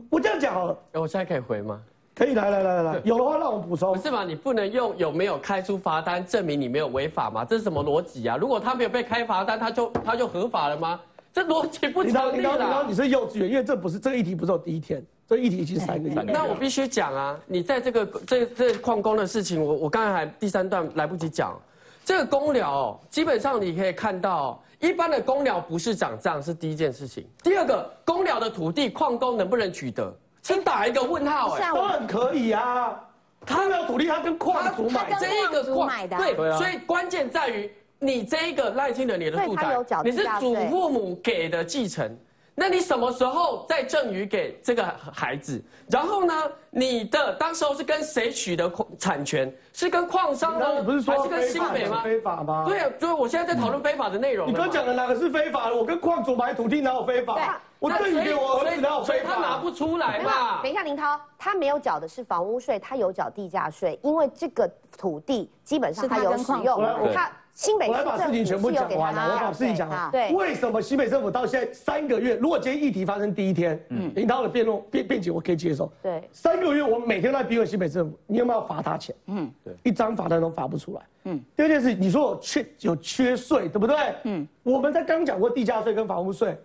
[0.09, 0.75] 我这样讲好了。
[0.93, 1.79] 我现在可以回吗？
[2.15, 3.93] 可以，来来来来来，有的话让我补充。
[3.93, 4.23] 不是嘛？
[4.23, 7.45] 你不能用有没有开出罚单证明你没有违法吗？
[7.45, 8.35] 这是什么逻辑啊？
[8.35, 10.99] 如果他没有被开罚单，他就他就合法了吗？
[11.31, 12.37] 这逻辑不成立的。
[12.37, 15.05] 你刚刚你是幼稚园，因为这不是这个议题，不是我第一天。
[15.27, 16.15] 这议题已经三个月。
[16.23, 21.59] 那我必须讲啊，你在这个这这矿工的事情，我我刚才还第三段来不及讲。
[22.03, 27.27] 这个公寮基本上你可以看到，一般的公寮不是长这样，是第一件事情。
[27.41, 31.53] 第二个，公寮的土地矿工能不能取得，先打一个问号。
[31.53, 32.95] 哎，当然可以啊，
[33.43, 42.15] 他没有土地，他跟矿主买这一个矿，对，所以关键在于你这一个赖清德你的住宅，你是祖父母给的继承。
[42.57, 45.61] 那你什么时候再赠予给这个孩子？
[45.89, 46.33] 然后呢？
[46.69, 49.53] 你的当时候是跟谁取得矿产权？
[49.71, 50.81] 是跟矿商吗？
[50.83, 52.01] 不是说还是跟新北吗？
[52.03, 52.63] 非法吗？
[52.65, 54.47] 对啊，所以我现在在讨论非法的内容。
[54.47, 55.75] 你刚讲的哪个是非法的？
[55.75, 57.61] 我跟矿主买土地哪有非法？
[57.79, 59.35] 我赠予给我儿子哪有非法？
[59.35, 60.61] 他拿不出来嘛？
[60.61, 66.81] 等一下，林涛，他没有缴的是房屋税，他有缴地价税，因为这个土地基本上他有使用，
[67.13, 67.31] 他。
[67.55, 70.11] 新北我来把事情全部讲完了，我把事情讲完。
[70.11, 72.35] 对，为什么新北政府到现在三个月？
[72.35, 75.89] 如果今天议题发生第一天，嗯，领导的辩论辩辩解我可以接受。
[76.03, 79.15] 对，三个月我每天都在逼问新北政府，你有没有罚他钱？
[79.27, 81.01] 嗯，对，一张罚单都罚不出来。
[81.23, 83.95] 嗯，第二件事，你说我缺有缺税，对不对？
[84.25, 86.57] 嗯，我们在刚讲过地价税跟房屋税，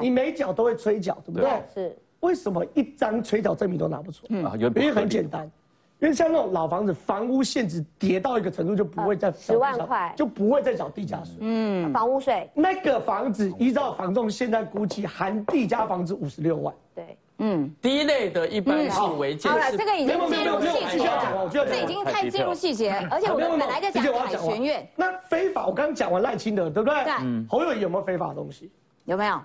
[0.00, 1.62] 你每缴都会催缴，对不对？
[1.74, 4.24] 是，为什么一张催缴证明都拿不出？
[4.30, 5.50] 嗯，原因很简单。
[6.00, 11.34] 因为像那种老房子，房屋限值跌到一个程度，就不会再十万块，就不会再缴地价税。
[11.40, 16.72] 嗯，房屋税那个房子依照房仲现在估计，含地价房子五十六万。
[16.94, 19.50] 对，嗯，第一类的一般性违建。
[19.50, 24.88] 好了，这个已经进入细节了，这已经太进入细节，而且我们本来在讲海旋院。
[24.94, 27.04] 那非法，我刚刚讲完赖清德，对不对？
[27.04, 27.46] 对。
[27.48, 28.70] 侯友有没有非法东西？
[29.04, 29.40] 有没有？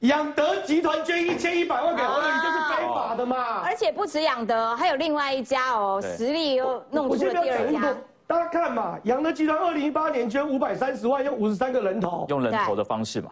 [0.00, 3.62] 养德集团捐一千一百万给侯友谊，这是非法的嘛？
[3.64, 7.96] 而且不止养德，还有另外一家哦，实力又弄出了第二家。
[8.24, 13.30] 大家看嘛，养德集团二零一八年捐五百三十万，用五十三个人头，用人头的方式嘛。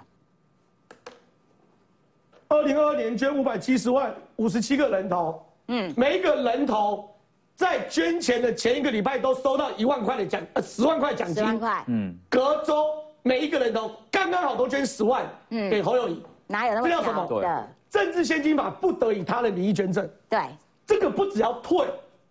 [2.49, 7.09] 二零二二年捐五百七十万，五十七个人头，嗯，每一个人头
[7.55, 12.87] 在捐钱的前一个礼拜都收到一万块的奖，呃，十万块奖金，十万块，嗯，隔周
[13.23, 16.21] 每一个人头刚刚好都捐十万，嗯，给侯友宜。
[16.47, 17.69] 哪有那么叫什么？
[17.89, 20.09] 政治献金法不得以他的名义捐赠。
[20.29, 20.41] 对，
[20.85, 21.87] 这个不只要退，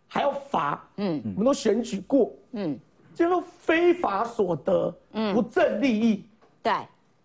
[0.07, 0.81] 还要罚。
[0.97, 2.31] 嗯，我们都选举过。
[2.51, 2.77] 嗯，
[3.13, 6.23] 叫做非法所得，嗯，不正利益。
[6.61, 6.73] 对，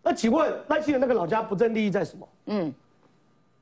[0.03, 2.29] 那请问赖清德那个老家不正利益在什么？
[2.46, 2.72] 嗯，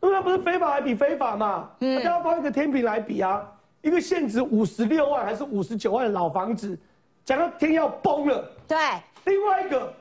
[0.01, 1.71] 对啊，不是非法还比非法嘛？
[1.81, 3.45] 嗯，大家要放一个天平来比啊，
[3.83, 6.79] 一个现值五十六万还是五十九万的老房子，
[7.25, 8.49] 讲到天要崩了。
[8.69, 8.77] 对，
[9.25, 9.93] 另外一个。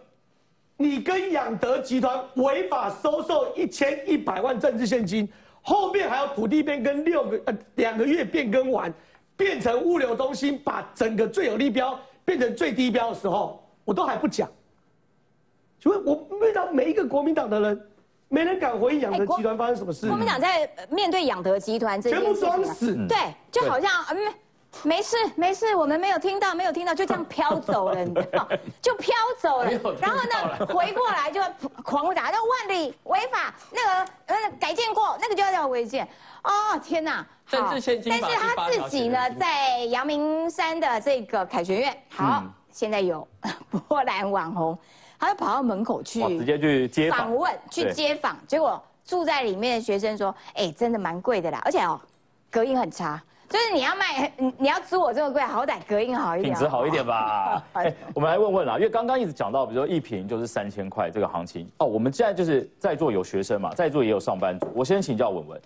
[0.77, 5.27] 你跟养德集团违法收受一千一百万政治现金，
[5.61, 8.93] 后面还有土地变更六个呃两个月变更完，
[9.35, 14.47] 变成物流中心，把整个最有利标变成最低标的时候，我都还不讲。
[15.79, 17.87] 请问我遇到每一个国民党的人，
[18.29, 20.07] 没人敢回应养德集团发生什么事。
[20.07, 23.17] 国民党在面对养德集团这全部装死，对，
[23.51, 24.33] 就好像嗯。
[24.83, 28.47] 没事没事，我们没有听到，没有听到，就这样飘走了，你知道
[28.81, 29.71] 就飘走了。
[29.99, 31.41] 然后呢，回过来就
[31.83, 36.07] 狂打，叫万里违法，那个呃改建过，那个就要叫违建。
[36.43, 37.25] 哦天哪！
[37.47, 43.27] 政治现金但是他自己呢，在阳明山的这个凯旋苑，好，现在有
[43.87, 44.77] 波兰网红，
[45.19, 51.99] 他就跑到门口去，直接去接访问，去接访，结果住在里面的学生说，哎，真的蛮贵的啦，而且哦，
[52.49, 53.21] 隔音很差。
[53.49, 57.63] 就是你要卖，你你要租我这么贵，好歹隔音好一点，品质好一点吧。
[57.73, 61.85] 哎，我们来问问啦，因为刚刚一直讲到，比如说一瓶就是三千块这个行情哦。
[61.85, 64.67] 我们现在就是在座有学生嘛，在座也有上班族。
[64.75, 65.61] 我先请教文文，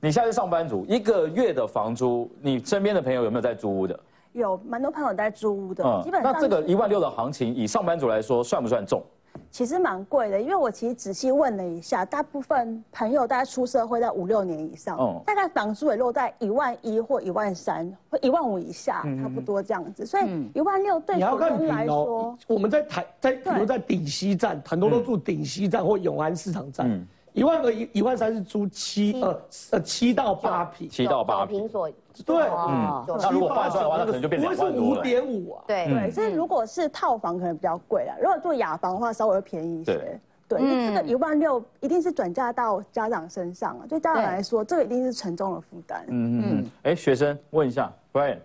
[0.00, 3.98] 你现在是上班族，一个月的房租，你身边的朋友有没有在租屋的？
[4.32, 6.32] 有蛮多朋友在租屋的，基本上。
[6.32, 9.02] 那这个一万六的行情，以上班族来说，算不算重？
[9.50, 20.04] 其实蛮贵的，因为我其实仔细问了一下，大部分朋友大概出社会在五六年以上，大概房租也落在一万一或一万三或一万五以下，差不多这样子。
[20.04, 27.06] 所以一万六对普通来说，我们在台在比如在顶溪站，很多都住顶溪站或永安市场站。
[27.34, 29.40] 一万个一一万三是租七呃
[29.72, 31.90] 呃七到八平，七到八平所
[32.24, 35.86] 对，嗯，那如果换算的话，那可能就变两万多五点五啊，对。
[35.88, 40.18] 对，所以如果是套房可能比较贵啊，如果做雅房的话稍微便宜一些。
[40.46, 46.04] 对，这个一万六一定是转嫁到家长身上啊，对家长来说，这个一定是沉重的负担。
[46.08, 48.36] 嗯嗯，哎，学生问一下，Brian，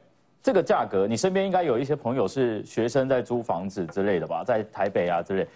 [0.42, 5.48] 这个价格，你身边应该有一些朋友是学生在租房子之类的吧，在台北啊之类。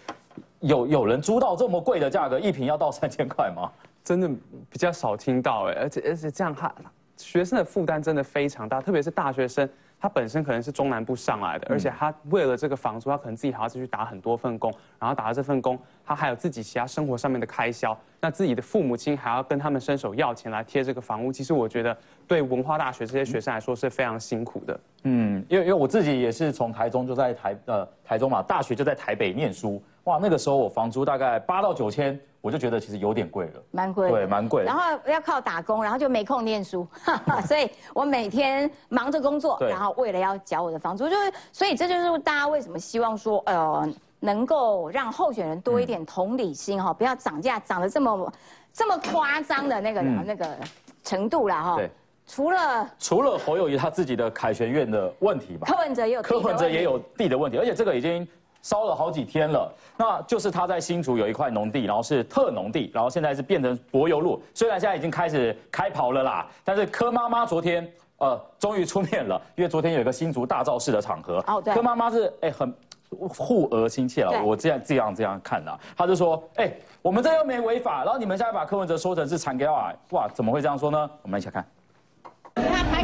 [0.64, 3.70] 有有人租到这么贵的价格，一瓶要到三千块吗？
[4.02, 4.28] 真的
[4.68, 6.74] 比较少听到哎，而且而且这样哈，
[7.16, 9.68] 学生的负担真的非常大，特别是大学生，
[10.00, 21.96] 他本身可能是中南部上来的，而且他为了这个房租，他可能自己还要再去打很多份工，然后打了这份工，他还有自己其他生活上面的开销，那自己的父母亲还要跟他们伸手要钱来贴这个房屋，其实我觉得
[22.26, 24.80] 对文化大学这些学生来说是非常辛苦的。
[25.04, 29.82] 嗯，因为因为我自己也是从台中就在台呃台中嘛，大学就在台北念书。
[30.04, 34.62] 哇，那个时候我房租大概八到九千，我就觉得其实有点贵了，蛮贵，对，蛮贵。
[34.62, 36.86] 然后要靠打工，然后就没空念书，
[37.48, 43.88] 所以我每天忙着工作，然后为了要缴我的房租，就是，所以这就是大家为什么希望说，呃，
[44.20, 48.32] 能够让候选人多一点同理心哈，不要涨价涨得这么
[48.74, 50.54] 这么夸张的那个那个
[51.02, 51.76] 程度了哈。
[51.76, 51.90] 对，
[52.26, 58.28] 除了除了侯友谊他自己的凯旋院的问题吧，柯文哲也有柯文哲也有地的问题，而且这个已经。
[58.64, 72.74] 烧了好几天了，那就是他在新竹有一块农地，然后是特农地，然后现在是变成柏油路，虽然现在已经开始开跑了啦，但是柯妈妈昨天呃终于出面了，因为昨天有一个新竹大造势的场合，哦对，柯妈妈是哎很
[73.10, 74.42] 护额心切了。
[74.42, 76.72] 我这样这样这样看的，他就说，哎，
[77.02, 81.10] 我们这又没违法，然后你们现在把柯文哲说成是残给啊，哇，怎么会这样说呢？
[81.20, 81.62] 我们一起看。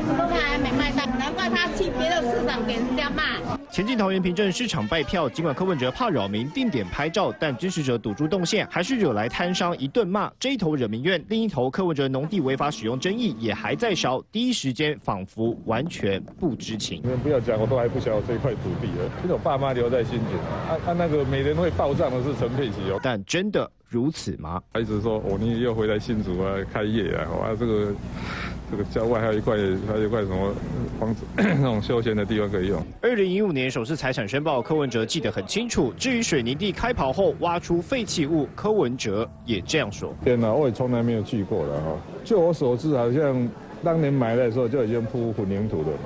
[0.07, 3.41] 都还没卖到，难怪他去别的市场给人家卖。
[3.71, 10.31] 前进桃园凭证市场拜票，尽管柯文哲怕扰民定点拍照，但支持者堵住动线，还是惹来摊商一顿骂。
[10.41, 17.01] 这一头惹民怨，另一头柯文哲农地违法使用争议也还在烧，第一时间仿佛完全不知情。
[17.05, 19.09] 你们不要讲，我都还不晓得这块土地了。
[19.23, 22.99] 这种爸妈留在心田，啊啊，那个每年会报账的是陈佩琪哦。
[23.01, 24.63] 但真的如此吗？
[24.73, 27.93] 他一直说：“哦，你又回来新竹啊，开业啊，哇，这个。”
[28.71, 29.57] 这个郊外还有一块，
[29.89, 30.55] 还有一块什么
[31.01, 32.81] 房子， 那种休闲的地方可以用。
[33.03, 35.93] 二零一五年首次财产申报，柯文哲记得很清楚。
[35.99, 41.97] 至于水泥地开刨后挖出废弃物，柯文哲也这样说：天哪，我也从来没有去过了哈。
[42.23, 43.51] 就我所知，好像
[43.83, 45.99] 当年埋的时候就已经铺混凝土的嘛。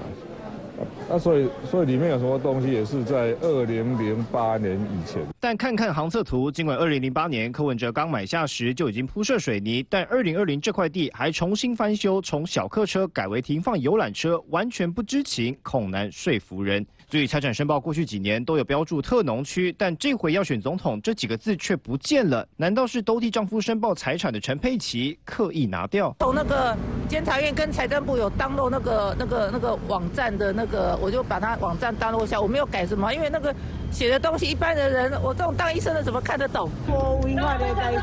[1.09, 5.23] 那所以，所以里面有什么东西也是在二零零八年以前。
[5.39, 16.85] 但看看航测图，尽管二零零八年柯文哲刚买下时就已经铺设水泥，但二零二零这块地还重新翻修，从小客车改为停放游览车，完全不知情，恐难说服人。
[17.15, 22.45] 所以财产申报过去几年都有标注特农区，但这回要选总统，这几个字却不见了。
[22.57, 26.13] 难道是都替丈夫申报财产的陈佩琪刻意拿掉？
[26.19, 26.77] 从那个
[27.09, 33.55] 监察院跟财政部有登录那个那个那个网站的那个，我就把它网站登录下，我没有改什么，因为那个。
[33.93, 36.69] 写的东西，一般的人，我这种当医生的怎么看得懂？
[36.89, 38.01] 我违法的代志，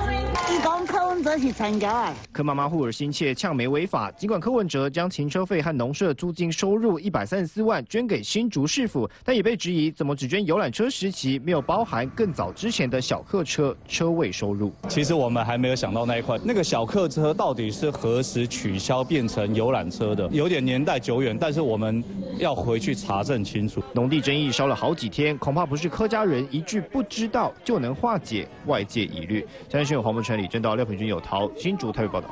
[0.88, 2.16] 柯文哲是参加啊？
[2.32, 4.10] 柯妈妈护尔心切，呛没违法。
[4.12, 14.72] 尽管柯文哲将停车费和农舍租金收入一百三十四万捐给新竹市府，但也被质疑怎么只捐游览车时期，没有包含更早之前的小客车车位收入。
[14.88, 20.26] 其实我们还没有想到那一块，那个小客车到底是何时取消变成游览车的？
[20.32, 22.02] 有点年代久远，但是我们
[22.38, 23.84] 要回去查证清楚。
[23.94, 25.82] 农地争议烧了好几天，恐怕不是。
[25.82, 29.44] 是客家人一句不知道就能化解外界疑虑。
[29.68, 32.30] 嘉义新闻黄木城李正道廖品君有桃新竹特别报道。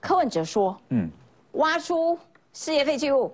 [0.00, 1.08] 柯文哲说：“嗯，
[1.52, 2.18] 挖出
[2.52, 3.32] 事业废弃物，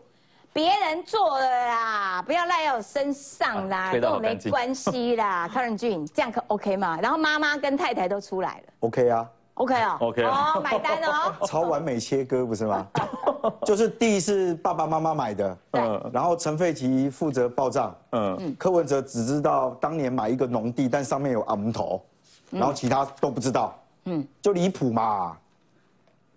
[0.54, 5.46] 别人做的啦，不要赖在我身上啦，跟我没关系啦。
[5.52, 6.96] ”康仁俊这样可 OK 吗？
[7.02, 8.72] 然后妈妈跟太太都出来了。
[8.80, 9.28] OK 啊。
[9.54, 12.84] OK 啊，OK 哦，买单哦， 超完美切割不是吗？
[13.64, 22.04] 就是地是爸爸妈妈买的，嗯，然后陈费奇负责报账，嗯，柯文哲只知道当年买一个农地，但上面有阿姆头，
[22.50, 25.36] 然后其他都不知道，嗯，就离谱嘛。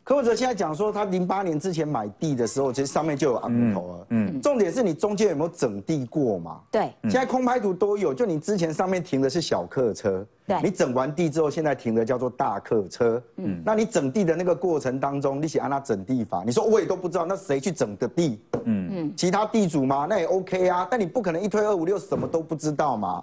[0.07, 4.07] 柯文哲现在讲说，他零八年之前买地的时候，其实上面就有安头了。
[4.11, 6.61] 嗯，重点是你中间有没有整地过嘛？
[6.71, 13.21] 对，现在空拍图都有，就你之前上面停的是小客车，对，你整完地之后，现在停的叫做大客车。
[13.35, 18.39] 嗯，那你整地的那个过程当中，你写按他整地法，你说我也都不知道，那谁去整的地？
[18.63, 20.07] 嗯嗯，其他地主吗？
[20.09, 23.21] 那也 OK 啊，但你不可能一推二五六什么都不知道嘛。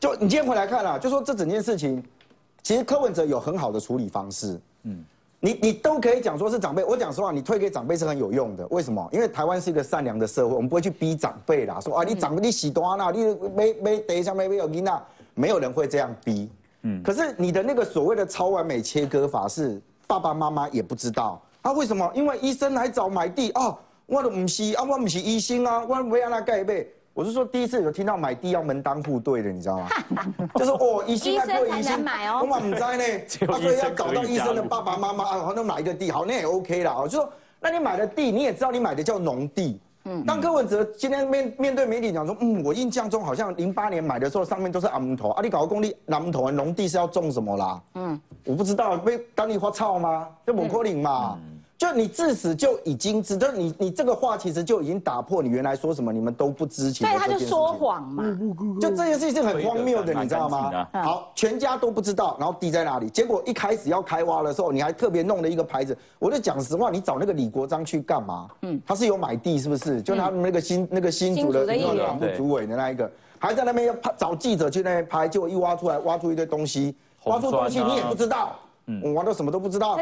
[0.00, 2.02] 就你今天回来看了，就说这整件事情，
[2.64, 4.60] 其实柯文哲有很好的处理方式。
[4.82, 5.04] 嗯。
[5.42, 8.66] 你你都可以讲说是长辈，我讲实话，你推给长辈是很有用的。
[8.68, 9.08] 为什么？
[9.10, 11.80] 因为台湾是一个善良的社会，我们不会去逼长辈啦。
[11.80, 13.24] 说啊，你长辈你喜多啊，你
[13.56, 15.02] 没没等一下没没有你那，
[15.34, 16.50] 没有人会这样逼。
[16.82, 17.02] 嗯。
[17.02, 21.72] 可是你的那个所谓的超完美切割法是爸爸妈妈也不知道啊？
[21.72, 22.10] 为什么？
[22.14, 26.92] 因为医生来找买地哦，我都唔是啊，我唔是医生啊，我没让他盖背。
[27.20, 29.88] 我是说，第一次有听到买地要门当户对的，你知道吗？
[30.56, 33.46] 就是哦，医生才医生买哦，我嘛唔知呢。
[33.46, 36.96] 他 所以要找到医生的爸爸妈妈啊，好像买一个地，好那也 OK 啦。
[36.98, 37.30] 我，就说，
[37.60, 39.78] 那你买的地，你也知道你买的叫农地。
[40.04, 40.24] 嗯。
[40.24, 47.82] 当柯文哲今天面面对媒体讲说，嗯，我印象中好像零八年买的时候上面都是阿木头，啊，你搞个工地阿木头，农地是要种什么啦？
[47.96, 50.26] 嗯，我不知道，被当地花草吗？
[50.46, 51.38] 就蒙可林嘛。
[51.80, 57.08] 就你自始就已经知道，你你这个话其实就已经打破你原来说什么你们都不知情。
[57.08, 58.22] 对，他就说谎嘛。
[58.78, 60.86] 就这件事情是很荒谬的，你知道吗？
[60.92, 63.08] 好，全家都不知道，然后地在哪里？
[63.08, 65.96] 结果一开始要开挖的时候，你还特别弄了一个牌子。
[66.18, 68.46] 我就讲实话，你找那个李国章去干嘛？
[68.60, 70.02] 嗯，他是有买地是不是？
[70.02, 78.54] 就他们那个新那个新组的那个党部主委的那一个，还在那边要拍找记者去那边拍，结果一挖出来，挖出一堆东西，挖出东西你也不知道。
[79.04, 79.96] 我挖到什么都不知道。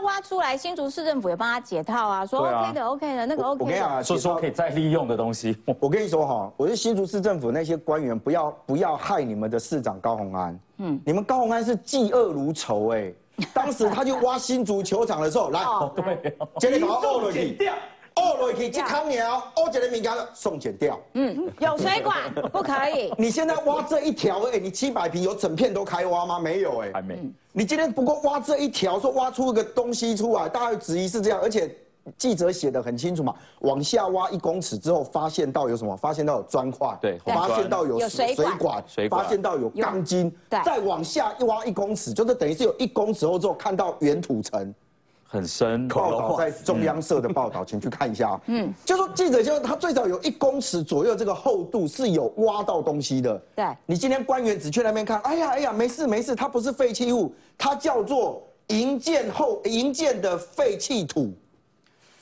[0.00, 3.64] 挖出来，新竹市政府也帮他解套啊，说 OK 的，OK 的，那个 OK。
[3.64, 5.56] 我跟你讲啊，说说可以再利用的东西。
[5.78, 10.60] 我跟你说哈，我是新竹市政府那些官员，不要不要害你们的市长高鸿安。
[10.78, 13.12] 嗯，你们高鸿安是嫉恶如仇哎，
[13.54, 15.60] 当时他去挖新竹球场的时候，来，
[15.94, 17.56] 对，接你把它挖了去。
[18.16, 20.98] 哦，落去这康鸟，哦，这个名家送剪掉。
[21.14, 23.12] 嗯，有水管 不可以。
[23.16, 26.38] 你现在挖这一条，哎，你七百平有整片都开挖吗？
[26.38, 27.18] 没有，哎，还没。
[27.52, 31.74] 你今天不过挖这一条，说挖出一个东西出来，大家质疑是这样，而且
[32.16, 35.96] 记者写的很清楚嘛，往下挖一公尺之后，发现到有什么？
[35.96, 44.74] 发现到有砖块，对，发现到有水管，发现到有钢筋，再往下一挖一公尺，就是等于是有一公尺后之后看到原土层。
[45.32, 48.40] 很深，报道在中央社的报道，请去看一下。
[48.46, 53.40] 嗯，就说记者就他最早有一公尺左右这个厚度是有挖到东西的。
[53.54, 61.32] 对，你今天官员只去那边看，哎呀哎呀，没事没事，它不是废弃物，它叫做营建后营建的废弃土。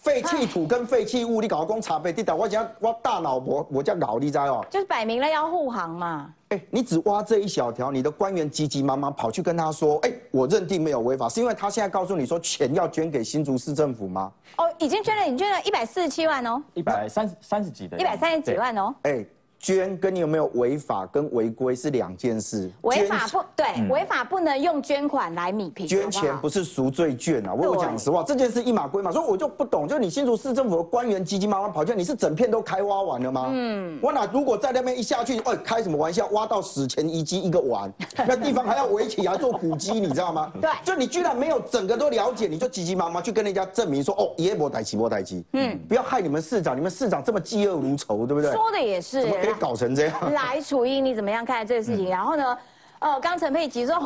[0.01, 6.32] 废弃土跟废弃物，你搞公查被地带，我讲我大脑我我叫脑力在哦，就是摆明了要护航嘛。
[6.51, 14.32] 哎，你只挖这一小条，你的官员急急忙忙跑去跟他说，哎，我认定没有违法，是因为他现在告诉你说钱要捐给新竹市政府吗？
[14.57, 18.94] 哦，已经捐了，你捐了一百四十七万哦，一百三三十几的，一百三十几万哦。
[19.03, 19.24] 哎。
[19.59, 22.70] 捐跟你有没有违法跟违规是两件事。
[22.82, 25.86] 违法不对，违法不能用捐款来米平。
[25.86, 27.52] 捐钱不是赎罪券啊！
[27.52, 29.11] 我讲实话，这件事一码归码。
[29.11, 33.48] 所以我就不懂，就你新竹市政府的官员急急忙忙跑去，你是整片都开挖完了吗？
[33.50, 33.98] 嗯。
[34.00, 36.26] 我哪如果在那边一下去，哎，开什么玩笑？
[36.28, 40.52] 挖到史前遗迹一个碗，那地方还要围起来做古迹，你知道吗？
[40.62, 40.70] 对。
[40.84, 45.44] 就你居然没有整个都了解，你就急急忙忙去跟人家证明说，哦，耶波台奇波台奇。
[45.52, 45.76] 嗯。
[45.88, 48.52] 不要害你们市长，你们市长这么嫉恶如仇，对不对？
[48.52, 49.47] 说的也是。
[49.55, 50.32] 搞成这样？
[50.32, 52.09] 来，楚英，你怎么样看待这个事情？
[52.09, 52.59] 然后呢，
[52.99, 53.96] 呃，刚陈佩琪说，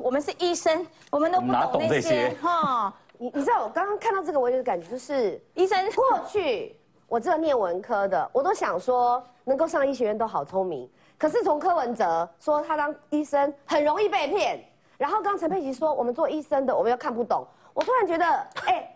[0.00, 2.92] 我们是医生，我们都不懂那些哈。
[3.18, 6.76] 你你知道，我刚刚看到这个，我有感觉就是医生过去，
[7.06, 10.88] 我只有念文科的，我都想说能够上医学院都好聪明。
[11.18, 14.58] 可是从柯文哲说他当医生很容易被骗，
[14.98, 18.26] 然后刚陈佩琪说我们做医生的我们又看不懂，我突然觉得，
[18.66, 18.88] 哎。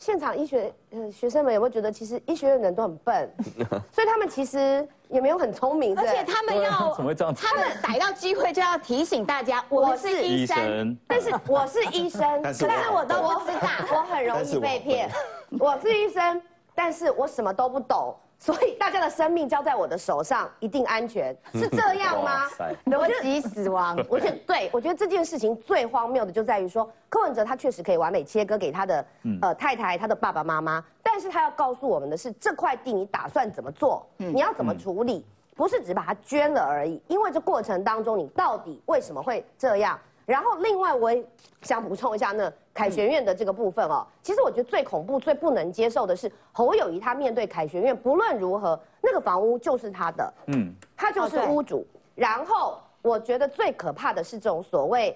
[0.00, 3.30] 现场医学呃学生们有没有觉得，其实医学院的人都很笨，
[3.92, 7.34] 所以他们其实也没有很聪明，而且他们要 怎么会这样？
[7.34, 15.10] 他们逮到机会就要提醒大家， 我是医生，但是我是医生，但是我都不知道，我很容易被骗。
[15.58, 16.40] 我是医生，
[16.74, 18.16] 但是我什么都不懂。
[18.42, 22.48] 所以大家的生命交在我的手上，一定安全，是这样吗？
[22.86, 24.02] 逻辑死亡。
[24.08, 29.04] 我觉得对，我觉得这件事情最荒谬的就在于说，柯文哲他确实可以完美切割给他的
[29.42, 34.06] 呃太太、他的爸爸妈妈，但是他要告诉我们的是，这块地你打算怎么做？
[34.16, 35.22] 你要怎么处理？
[35.54, 39.98] 不是只把它捐了而已，因为这过程当中你到底为什么会这样？
[40.26, 41.24] 然后另外我也
[41.62, 42.52] 想补充一下呢。
[42.72, 51.86] 凯旋院的这个部分哦，其实我觉得最恐怖、最不能接受的是侯友谊他面对凯旋院，不论如何，那个房屋就是他的，嗯，他就是屋主。
[52.14, 55.14] 然后我觉得最可怕的是这种所谓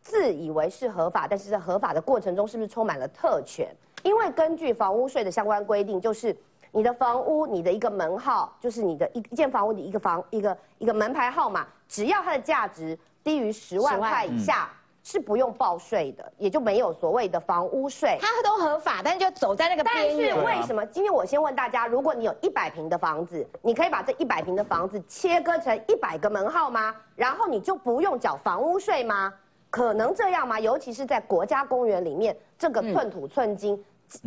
[0.00, 3.68] 自以为是合法，但是在合法的过程中是不是充满了特权？
[4.02, 6.36] 因为根据房屋税的相关规定，就是
[6.72, 14.70] 你的房屋、你的一个门号，就是你的一一间房屋的一个房一个一个门牌号码，只要它的价值低于十万块以下。
[15.02, 20.36] 是不用报税的，也就没有所谓的房屋税，它都合法，但是就走在那个边缘。
[20.36, 20.84] 但是为什么？
[20.86, 26.94] 今天我先问大家，如果你有一百平的房子，你可以把这一百平的房子切割成一百个门号吗？
[27.16, 29.32] 然后你就不用缴房屋税吗？
[29.70, 30.60] 可能这样吗？
[30.60, 33.82] 尤其是在国家公园里面，这个寸土寸金，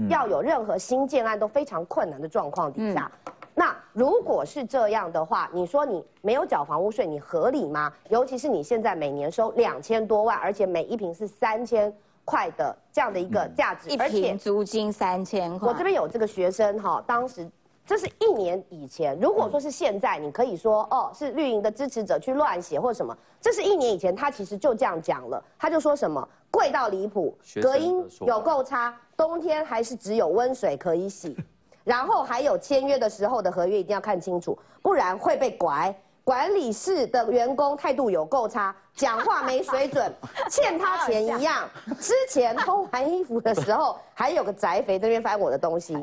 [0.09, 3.09] 要有任何新建案都非常困难的状况底下。
[3.55, 7.93] 那如果是这样的话，你说你没有缴房屋税，你合理吗？
[8.09, 11.93] 尤其是你现在每年收两千多万，而且每一平是三千
[12.25, 15.67] 块的这样的一个价值，一平租金三千块。
[15.67, 17.47] 我这边有这个学生哈，当时
[17.85, 19.15] 这是一年以前。
[19.19, 23.15] 如果说是现在，你可以说哦，是绿营的支持者去乱写或什么。
[23.39, 31.37] 这是一年以前，他其实就这样讲了，他就说什么贵到离谱，隔音有够差，冬天还是只有温水可以洗。
[31.83, 35.93] 然后还有签约的时候的合约一定要看清楚，不然会被拐。
[36.25, 40.09] 管理室的员工态度有够差，讲话没水准，
[40.49, 41.69] 欠他钱一样。
[41.99, 45.97] 之前偷还衣服的时候，还有个宅肥这边翻我的东西。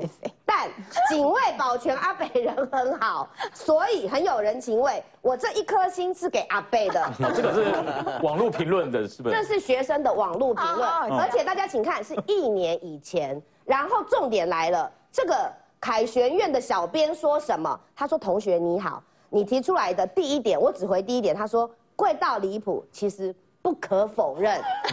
[0.44, 0.68] 但
[1.08, 5.02] 警卫保全阿北人很好，所以很有人情味。
[5.22, 7.10] 我这一颗心是给阿贝的。
[7.34, 9.34] 这个是网络评论的，是不是？
[9.34, 10.86] 这是学生的网络评论，
[11.18, 13.40] 而且大家请看，是一年以前。
[13.64, 15.50] 然后重点来了，这个。
[15.80, 17.80] 凯旋院的小编说什么？
[17.96, 21.34] 他说：“同学你好，你提出来的第一点，我只回第一点。
[21.34, 24.60] 他说贵到离谱，其实不可否认。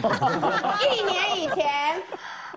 [0.90, 2.02] 一年以前，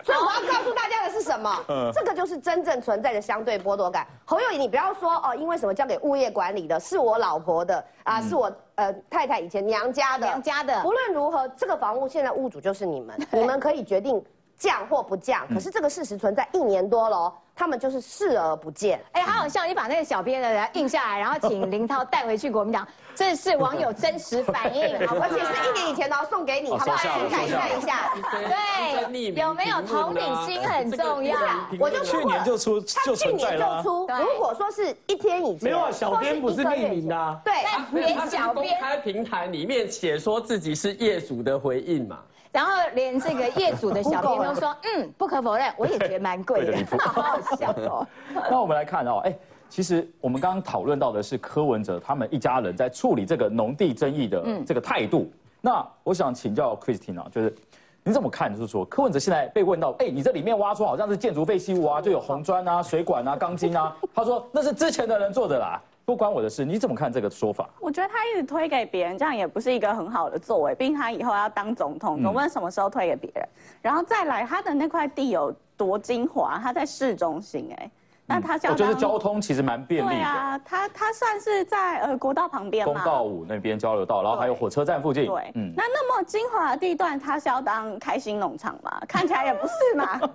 [0.01, 1.53] 所以我要告诉大家的是什么？
[1.93, 4.07] 这个就是真正存在的相对剥夺感。
[4.23, 10.81] 侯友谊，你不要说哦，因为什么交给物业管理的，是我老婆的啊，是我呃太太以前娘家的，娘家的。
[10.85, 14.23] 无论如何，这个房屋现在屋主就是你们，你们可以决定。”
[14.61, 17.33] 降或不降，可是这个事实存在一年多了。
[17.55, 26.97] 他们就是视而不见，哎，好像你把那个小编的印下来，然后请林涛带回去国民党，这是网友真实反应， 而且是一年以前的，送给你，好不好？
[27.29, 31.37] 改善一下，对，有没有同理心很重要。
[31.79, 34.07] 我就去年就出，就去年就出。
[34.07, 37.53] 如果说是一天以前，没有小编不是匿名的，对，
[37.91, 42.19] 连小编公开平台里面写说自己是业主的回应嘛。
[42.51, 48.05] 然后连这个业主的小编都说，嗯，不可否认，我也觉得蛮贵的， 好好笑哦。
[48.51, 49.33] 那我们来看哦，哎，
[49.69, 55.31] 其实我们刚刚讨论到的是柯文哲他们一家人在处理这个农地争议的这个态度。
[55.61, 57.55] 那我想请教 Christina，就是
[58.03, 58.53] 你怎么看？
[58.53, 65.81] 就是说柯文哲现在被问到，哎，你这里面挖出好像是建筑废弃物啊，就有红砖啊、水管啊、钢筋啊，他说那是之前的人做的啦。
[66.11, 67.69] 不关我的事，你怎么看这个说法？
[67.79, 70.75] 我觉得他一直推给别人，这样也不是一个很好的作为。
[70.75, 73.47] 毕竟他以后要当总统，总问什么时候推给别人，
[73.81, 77.89] 然后再来他的那块地有多精华，他在市中心，哎。
[78.27, 80.15] 那他我觉得交通其实蛮便利的。
[80.15, 82.93] 对啊，他他算是在呃国道旁边嘛。
[82.93, 85.25] 公道五那边交流道，然后还有火车站附近。
[85.25, 85.73] 对，嗯。
[85.75, 88.99] 那那么精华的地段，他是要当开心农场嘛？
[89.07, 90.19] 看起来也不是嘛。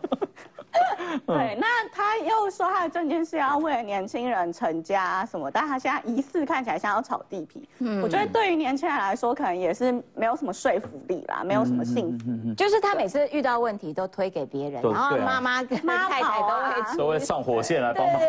[1.26, 7.66] 对，那他又说他的证件是要为了年轻人成家什么，但他现在疑似看起来像要炒地皮。
[7.78, 8.02] 嗯。
[8.02, 12.52] 我觉得对于年轻人来说，可能也是没有什么说服力啦，没有什么幸福。
[12.54, 17.75] 就是他每次遇到问题都推给别人，然后妈妈跟太太都会都会上火线。
[17.94, 18.20] 帮忙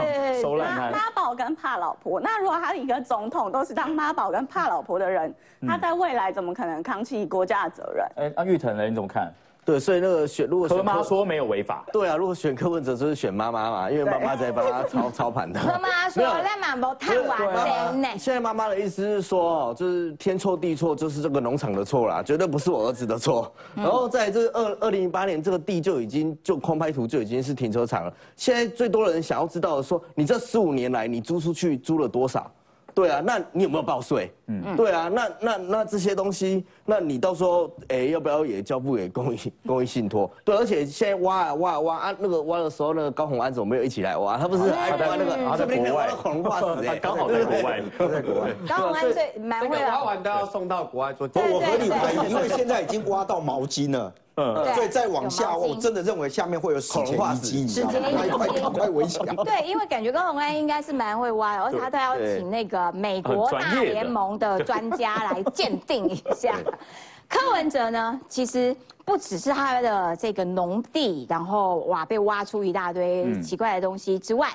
[0.41, 5.33] 收烂妈宝跟怕老婆，那如果他一个总统都是当妈宝跟怕老婆的人，
[5.67, 8.05] 他在未来怎么可能扛起国家的责任？
[8.15, 8.87] 哎，那玉腾呢？
[8.87, 9.33] 你怎么看？
[9.67, 15.59] 对，所以那个选如果柯妈说没有违法，对啊，如果选柯文哲就是选妈妈嘛，因为妈妈在帮他操操盘的。
[15.59, 18.07] 柯妈说那马不太晚呢。
[18.17, 23.51] 现在妈妈的意思是说，就是天错地错，就是这个农场的错啦，绝对不是我儿子的错。
[23.75, 28.13] 然后在这二二零零八年，这个地就已经就空拍图就已经是停车场了。
[28.37, 32.49] 现在最多人想要知道的说，你这十五年来你租出去租了多少？
[32.97, 34.33] 对啊，那你有没有报税？
[34.47, 40.27] 嗯，对啊，那那那这些东西，那你到时候哎，要不要也交付给公益 公益信托？
[40.43, 44.35] 对，而且现在挖啊挖啊挖啊，那个挖的时候，那个高洪安怎么没有一起来挖？
[44.35, 48.49] 他不是还挖那个，他在国外，恐龙化石哎，刚好在国外，在国外。
[48.67, 51.29] 高洪安最蛮会挖完都要送到国外做。
[51.35, 54.11] 我合理怀疑，因为现在已经挖到毛巾了。
[54.39, 57.97] 嗯，所以再往下，我真的认为下面会有恐龙化石，你知道吗？
[58.37, 59.33] 快快快围起来！
[59.43, 66.55] 对，因为感觉高洪安应该是蛮会挖，而且他都要请那个美国大联盟的专家来鉴定一下。
[67.27, 74.49] 柯文哲呢，其实不只是他的这个农地，然后哇被挖出一大堆奇怪的东西之外，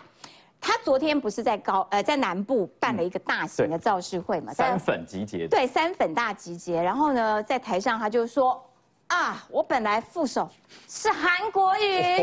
[0.60, 4.54] 他昨天不是在高呃在南部办了一个大型的造势会嘛？
[4.54, 5.48] 三粉集结。
[5.48, 8.62] 对，三粉大集结，然后呢，在台上他就说。
[9.12, 10.48] 啊，我本来副手
[10.88, 12.22] 是韩国瑜，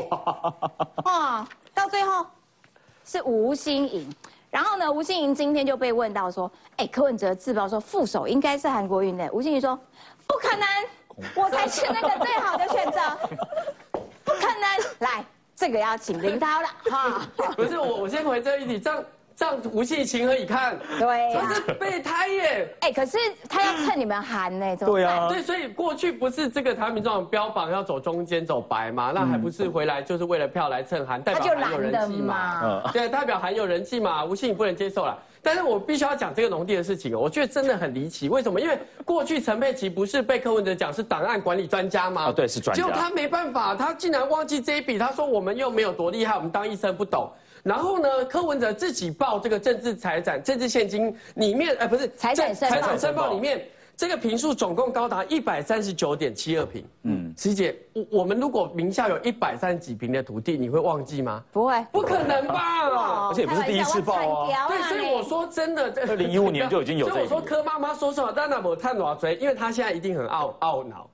[1.06, 2.26] 哦，到最后
[3.06, 4.12] 是吴新颖，
[4.50, 9.80] 然后呢，吴欣颖今天就被问到说，哎，柯文哲自曝说副手应该是韩国瑜的，吴欣颖说
[10.26, 10.68] 不可能，
[11.36, 13.00] 我才是那个最好的选择，
[14.24, 15.24] 不可能，来，
[15.56, 17.22] 这个要请林涛了，哈，
[17.56, 19.04] 不是我，我先回这一题，这样。
[19.40, 20.78] 让吴信情何以堪？
[21.00, 22.76] 对，他是备胎耶。
[22.82, 23.18] 哎，可是
[23.48, 29.12] 他要蹭你们韩呢，怎么对啊，对，所以过去不是这个台民众标榜要走中间走白嘛？
[29.16, 32.92] 那还不是回来就是为了票来蹭韩，代表韩有人气嘛？
[32.92, 34.26] 对，代表韩有人气嘛？
[34.26, 35.18] 吴信不能接受了。
[35.42, 38.28] 但是我必须要讲这个农地的事情哦，我觉得真的很离奇。
[38.28, 38.60] 为什么？
[38.60, 42.24] 因为过去陈佩琪不是被柯文哲讲是档案管理专家吗？
[42.24, 42.84] 啊，对，是专家。
[42.84, 44.98] 结果他没办法，他竟然忘记这一笔。
[44.98, 47.32] 他说我们又没有多厉害，我们当医生不懂。
[47.64, 48.10] 然后呢？
[48.30, 56.86] 柯文哲自己报这个政治财产、政治现金里面，哎，不是财产财产申报里面，这个平数总共高达一百三十九点七二平。
[57.03, 61.43] 嗯，师姐，我我们如果名下有一百三十几平的土地，你会忘记吗？
[61.51, 63.30] 不会，不可能吧？
[63.30, 64.68] 而且也不是第一次报啊。
[64.68, 67.10] 对，所以我说真的，二零一五年就已经有。
[67.10, 68.32] 所以我说柯妈妈说什么？
[68.32, 71.10] 当然我探哪追，因为她现在一定很懊懊恼。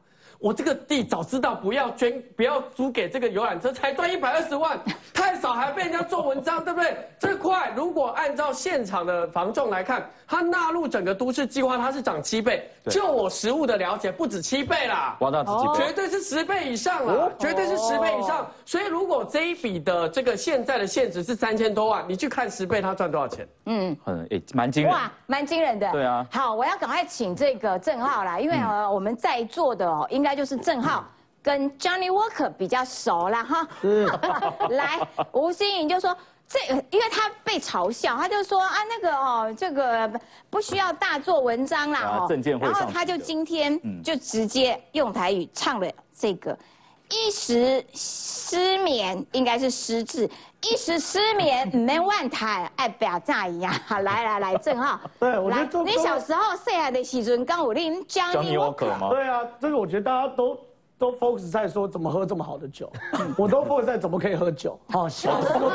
[0.45, 4.79] 我这个地早知道不要捐，不要租给这个游览车，才赚一百二十万，
[5.11, 6.95] 太少还被人家做文章，对不对？
[7.17, 12.69] 这块如果按照现场的房仲来看，它纳入整个都市计划，它是涨七倍。
[12.91, 18.47] 就我实物的了解，不止七倍啦，哇，那绝对是十倍以上了，绝对是十倍以上。
[18.63, 23.47] 所以如果这一笔的这个现在的现值是三千多万，你去看十倍，他赚多少钱？
[23.65, 24.91] 嗯，很诶，蛮惊人。
[24.93, 25.91] 哇，蛮惊人的。
[25.91, 26.23] 对啊。
[26.31, 30.36] 好，我要赶快请这个郑浩来，因为呃我们在座的哦，应该。
[30.36, 31.01] 就是郑浩
[31.41, 33.65] 跟 Johnny Walker 比较熟了哈，
[34.69, 34.99] 来
[35.31, 36.13] 吴欣颖就说
[36.47, 36.59] 这，
[36.91, 40.11] 因为他被嘲笑，他就说啊那个哦这个
[40.49, 42.27] 不需要大做文章啦哦，
[42.61, 46.57] 然后他就今天就直接用台语唱了这个
[47.09, 50.29] 一时失眠应该是失智，
[50.61, 53.73] 一时失眠没万台，爱表炸一样。
[53.85, 59.09] 好，来来来，正浩， 对我觉得你小时候细汉的时阵，刚我拎江尼沃克吗？
[59.09, 60.57] 对啊，这个我觉得大家都。
[60.97, 62.91] 都 focus 在说怎么喝这么好的酒，
[63.37, 64.79] 我都 focus 在怎么可以喝酒。
[64.89, 65.69] 好，小时候，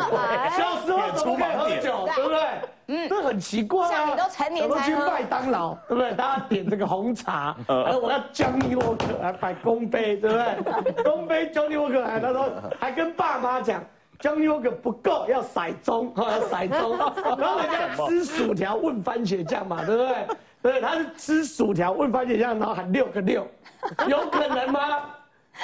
[0.56, 2.40] 小时候怎么可以喝酒，对不对？
[2.86, 3.90] 嗯，这很奇怪啊。
[3.90, 6.12] 像你都成年才去麦当劳，对不对？
[6.14, 11.04] 大家点这个红茶，呃，我要 Johnny Walker 来摆公杯，对不对？
[11.04, 12.48] 公杯 Johnny Walker 来，他说
[12.80, 13.84] 还跟爸妈讲
[14.20, 16.98] Johnny Walker 不够，要骰盅，要骰盅。
[17.38, 20.26] 然后人家吃薯条问番茄酱嘛，对不对？
[20.62, 23.46] 对，他是吃薯条问番茄酱，然后喊六个六，
[24.08, 24.80] 有可能吗？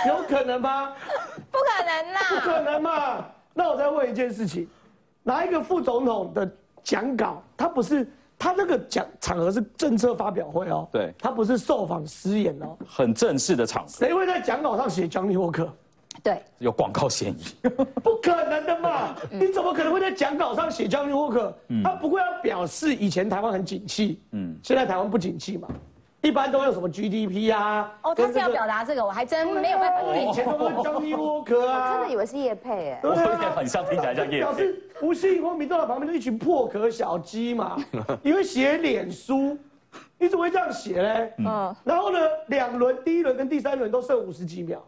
[0.06, 0.92] 有可能吗？
[1.50, 2.20] 不可能啦！
[2.28, 3.24] 不可能嘛？
[3.54, 4.68] 那我再问一件事情，
[5.22, 6.50] 哪一个副总统的
[6.82, 8.06] 讲稿，他不是
[8.38, 13.88] 他那个讲场合是政策发表会哦，对，他不是受访失言哦，很正式的场合。
[13.88, 15.70] 谁会在讲稿上写 Johnny Walker？
[16.22, 17.68] 对，有广告嫌疑。
[18.02, 19.14] 不可能的嘛？
[19.30, 21.52] 你怎么可能会在讲稿上写 Johnny Walker？
[21.82, 25.68] 他不过要表示以前台湾很景气，嗯，现在台湾不景气嘛？
[26.22, 27.92] 一般都用什么 GDP 啊？
[28.02, 30.16] 哦，他是要表达这个，我还真没有办法。
[30.16, 34.38] 以前都是 Johnny Walker 啊， 真的以为是叶佩哎，对啊，很像听起来像叶佩。
[34.40, 37.76] 表示吴信光明坐在旁边就一群破壳小鸡嘛，
[38.24, 39.56] 因为写脸书，
[40.18, 41.32] 你怎么会这样写嘞？
[41.38, 44.84] 嗯，然后呢，两轮第一轮跟第三轮都剩五十几秒。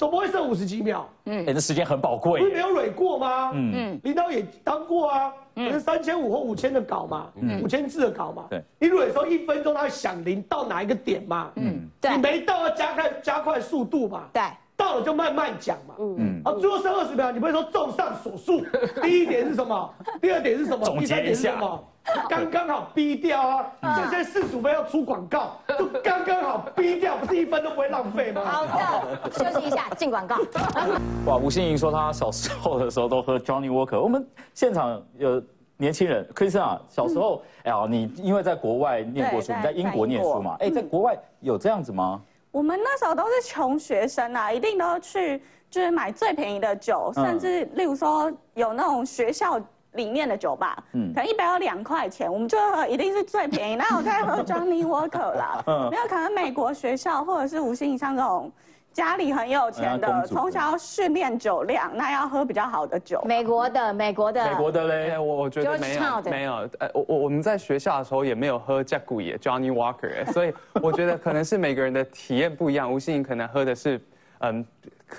[0.00, 1.06] 总不会剩五十几秒？
[1.26, 2.40] 嗯，哎，这时间很宝贵。
[2.40, 3.50] 不是没有蕊过吗？
[3.52, 7.30] 嗯嗯，领导也当过啊，可是三千五或五千的稿嘛，
[7.62, 8.46] 五千字的稿嘛。
[8.48, 11.50] 对，你蕊的时候一分钟，它会响铃到哪一个点嘛？
[11.56, 14.24] 嗯，对，你没到要加快加快速度嘛？
[14.32, 14.42] 对。
[14.80, 18.64] 到了就慢慢讲嘛，嗯，啊，最后剩二十秒，你不会说综上所述，
[19.02, 19.94] 第一点是什么？
[20.22, 20.86] 第二点是什么？
[20.98, 21.84] 第三点是什么？
[22.30, 23.46] 刚刚好逼掉
[23.80, 24.00] 啊！
[24.00, 28.42] 现在四十五分要出广告，就刚刚好逼掉，不是一分都不会浪费吗？
[28.42, 30.36] 好的，休息一下，进广告。
[31.26, 34.00] 哇，吴欣颖说她小时候的时候都喝 Johnny Walker。
[34.00, 35.40] 我们现场有
[35.76, 40.56] 年轻人，可以森啊，小时候，哎呀，你因为在国外念过书，你在英国念书嘛？
[40.58, 42.20] 哎，在国外有这样子吗？
[42.50, 45.40] 我们那时候都是穷学生啊，一定都去
[45.70, 49.60] 就是买最便宜的酒，甚至例如说有那种学校
[49.92, 53.76] 里面的酒吧，嗯，可能一杯要两块钱，我们就喝一定是最便宜。
[53.76, 58.50] 那我在喝 Johnny Walker 啦， 没有可能美国学校或者是五星以上这种
[58.92, 63.22] 家里很有钱的，从小要训练酒量，那要喝比较好的酒。
[63.24, 72.92] 美国的，美国的，美国的嘞，我我觉得没有没有，呃，我我我们在学校的时候也没有喝 Jack y Johnny Walker，所以我觉得可能是每个人的体验不一样。
[72.92, 74.00] 吴欣颖可能喝的是，
[74.40, 74.66] 嗯，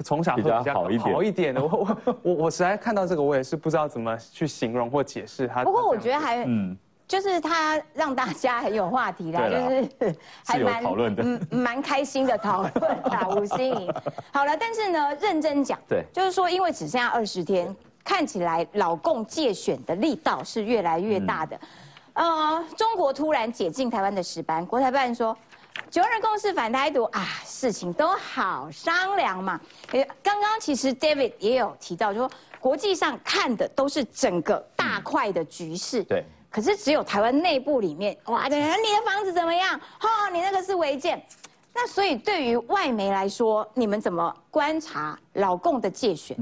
[0.03, 1.63] 从小喝比较好一点好一点的。
[1.63, 5.63] 我我我我实在看到这个，我也是不知道怎么去形容或解释它。
[5.63, 6.77] 不过我觉得还嗯。
[7.11, 10.15] 就是他让大家很有话题啦，就是
[10.47, 12.73] 还蛮讨论的，蛮开心的讨论
[13.11, 13.93] 啊， 吴心颖。
[14.31, 21.59] 好了，但是呢，认真讲，对，就是说，因为只剩下二十天，看起来老共借选的力道是越来越大的。
[22.13, 25.37] 呃，中国突然解禁台湾的石班，国台办说
[25.89, 29.59] 九二共识反台独啊，事情都好商量嘛。
[30.23, 36.05] 刚刚其实 David 也有提到，就说国际上看的都是整个大块的局势。
[36.05, 36.23] 对。
[36.51, 38.61] 可是只有台湾内部里面，哇，你的
[39.05, 39.79] 房子怎么样？
[39.97, 41.25] 哈，你那个是违建。
[41.73, 46.35] 那所以对于外媒来说，你们怎么观察老共的界选？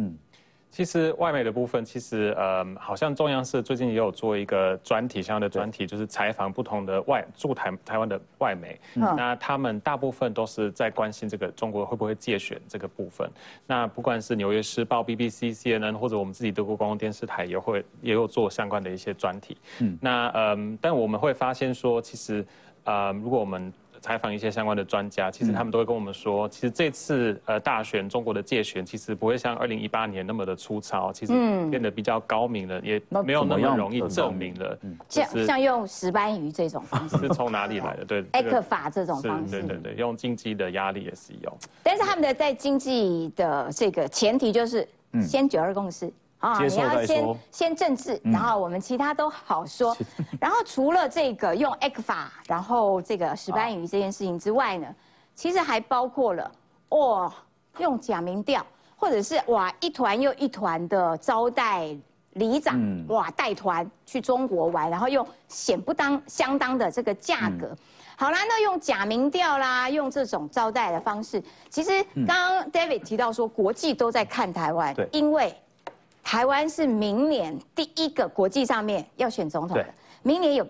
[0.80, 8.80] 其实外媒的部分，其实呃，好像中央社最近也有做一个专题，相关的专题，就是采访不同的外驻台台湾的外媒。
[8.94, 13.30] 那他们大部分都是在关心这个中国会不会借选这个部分。
[13.68, 19.58] 那不管是纽约时报、BBC、CNN 或者我们自己德国公共电视台，也会也有做相关的一些专题。
[19.82, 20.00] 嗯。
[20.00, 22.46] 那嗯，但我们会发现说，其实
[22.86, 31.34] 呃，如果我们采访一些相关的专家，其实他们都会跟我们说，其实这次呃大选中国的界选其实不会像二零一八年那么的粗糙，其实
[31.70, 34.78] 变得比较高明了，也没有那么容易证明了。
[35.08, 38.06] 像像用石斑鱼这种方式， 是从哪里来的？
[38.06, 41.58] 对， 艾克法这种方式，对对对，用经济的压力也是有。
[41.84, 44.88] 但是他们的在经济的这个前提就是
[45.22, 46.12] 先九二共识。
[46.40, 49.96] 啊，你要先先政治，然后我们其他都好说。
[50.40, 54.88] 然后除了这个用 X 法，然后这个石斑鱼这件事情之外呢，
[55.36, 56.50] 其实还包括了
[56.88, 57.30] 哦，
[57.80, 58.66] 用假民调，
[58.96, 61.94] 或者是哇一团又一团的招待
[62.36, 62.80] 里长，
[63.10, 67.76] 哇带团去中国玩，然后用显不当相当的这个价格。
[68.16, 75.54] 好啦，那用假民调啦，用这种招待的方式，其实刚刚 David 提到说，国际都在看台湾，因为。
[76.24, 79.86] 台湾是明年第一个国际上面要选总统的，
[80.22, 80.66] 明年有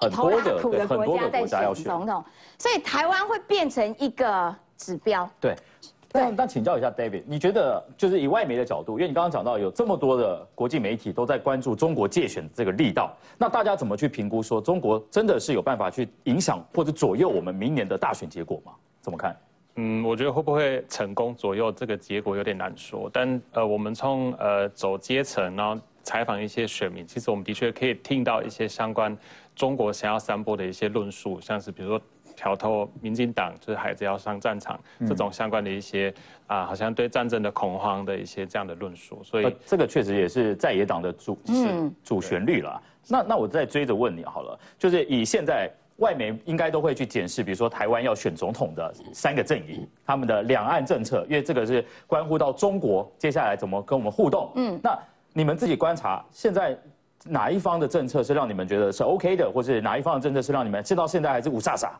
[0.00, 2.24] 一头拉苦的国家在选总统，
[2.58, 5.28] 所以台湾会变成一个指标。
[5.40, 5.54] 对，
[6.12, 18.72] 那那请教一下 David，你觉得就是以外媒的角度，因为你刚刚讲到有这么多的国际媒体都在关注中国借选这个力道，那大家怎么去评估说中国真的是有办法去影响或者左右我们明年的大选结果吗？
[19.00, 19.36] 怎么看？
[19.76, 23.10] 嗯，我觉得会不会成功左右这个结果有点难说。
[23.12, 29.16] 但呃，我们从呃走阶层，然后采访一些选民，其实我们的确可以听到一些相关
[29.56, 32.00] 中国想要散播的一些论述，像是比如说
[32.36, 36.14] 挑逗民进党，就是孩子要上战场这种相关的一些
[36.46, 39.20] 啊，好像对战争的恐慌的一些这样的论述。
[39.24, 41.38] 所以这个确实也是在野党的主
[42.04, 42.80] 主旋律了。
[43.08, 45.68] 那那我再追着问你好了，就是以现在。
[45.96, 54.50] 外媒应该都会去检视，比如说台湾要选总统的三个阵营，他们的两岸政策，因为这个是关乎到中国接下来怎么跟我们互动。
[54.56, 54.98] 嗯，那
[55.32, 56.76] 你们自己观察，现在
[57.24, 61.90] 哪一方的政策是让你们觉得是 OK 的，或是哪一方的政策是让你们直到现在还是五煞煞？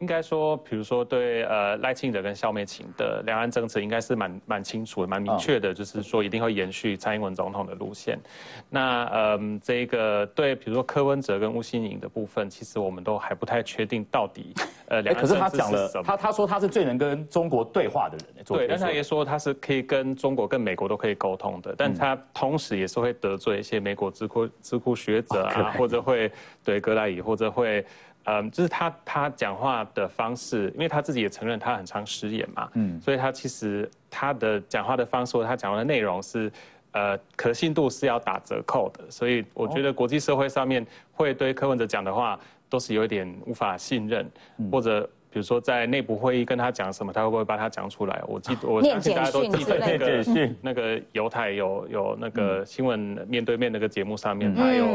[0.00, 8.16] 应该说，比如说对呃赖清德跟萧美琴的两岸政策，应该是蛮蛮清楚、蛮明确的，就是说一定会延续蔡英文总统的路线。
[8.70, 14.54] 那嗯，这个对，比如说柯文哲跟吴欣颖的部分，其实我们都还不太确定到底
[14.86, 18.44] 呃两岸政策可是他讲了，他他说他是最能跟中国对话的人。
[18.44, 26.30] 对，但他也说他是可以跟中国、跟美国都可以沟通的，但他同时也是会得罪一些美国智库智库学者啊，或者会
[26.64, 27.84] 对格莱伊，或者会。
[28.28, 36.50] 嗯，就是他他讲话的方式，因为他自己也承认他很常失言嘛，嗯，所以他其实他的讲话的方式，他讲话的内容是，
[36.92, 44.30] 呃，可信度是要打折扣的，所以我觉得国际社会上面会对柯文哲讲的话都是有一点无法信任，
[44.70, 45.08] 或者。
[45.30, 48.22] 比如说在内部会议跟他讲什么，他会不会把他讲出来？
[48.26, 50.24] 我记我相信大家都记得那个
[50.62, 52.98] 那个犹太有有那个新闻
[53.28, 54.86] 面对面那个节目上面，他有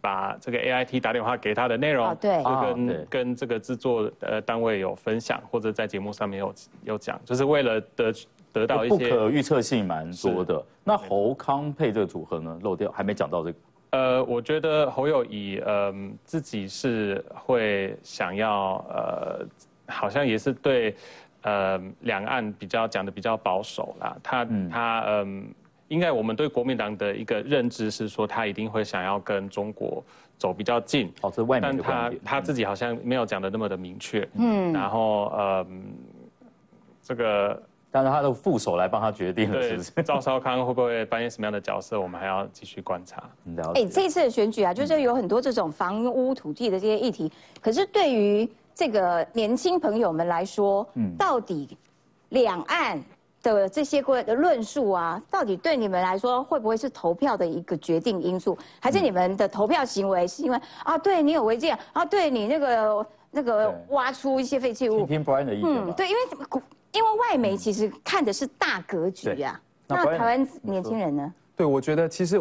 [0.00, 8.12] 把这个 A I T 打电话给他的内容，对，就跟跟这个制作呃单位有分享，或者在节目上面有有讲，就是为了得
[8.52, 10.64] 得到一些不可预测性蛮多的。
[10.84, 13.58] 那侯康配这个组合呢，漏掉还没讲到这个。
[13.90, 19.44] 呃，我觉得侯友谊呃自己是会想要呃。
[19.90, 20.94] 好像也是对，
[21.42, 24.16] 呃，两岸比较讲的比较保守啦。
[24.22, 25.46] 他他嗯，
[25.88, 30.02] 应该我们对国民党的一个认知是说，他一定会想要跟中国
[30.38, 31.12] 走比较近。
[31.22, 34.26] 哦，这外面但他他自己好像没有讲的那么的明确。
[34.36, 34.72] 嗯。
[34.72, 35.82] 然后嗯，
[37.02, 37.60] 这个，
[37.90, 39.90] 但是他的副手来帮他决定了，是不是？
[40.04, 42.00] 赵少康会不会扮演什么样的角色？
[42.00, 43.22] 我们还要继续观察。
[43.74, 48.48] 哎，这次的选举啊，就是有很多这种房屋土地的这些议题，可是对于。
[48.74, 51.76] 这个年轻朋友们来说，嗯，到底
[52.30, 53.02] 两岸
[53.42, 58.56] 的这些个的论述啊，到底对你们来说会不会是投票的一个决定因素？
[58.80, 65.06] 还是你们的投票行为是因为啊，对你有违建啊，对你那个那个挖出一些废弃物？
[65.06, 65.70] 听 Brian 的意见。
[65.70, 66.62] 嗯，对，因为
[66.92, 69.60] 因为外媒其实看的是大格局啊。
[69.86, 71.34] 那台湾年轻人呢？
[71.56, 72.40] 对，我觉得其实。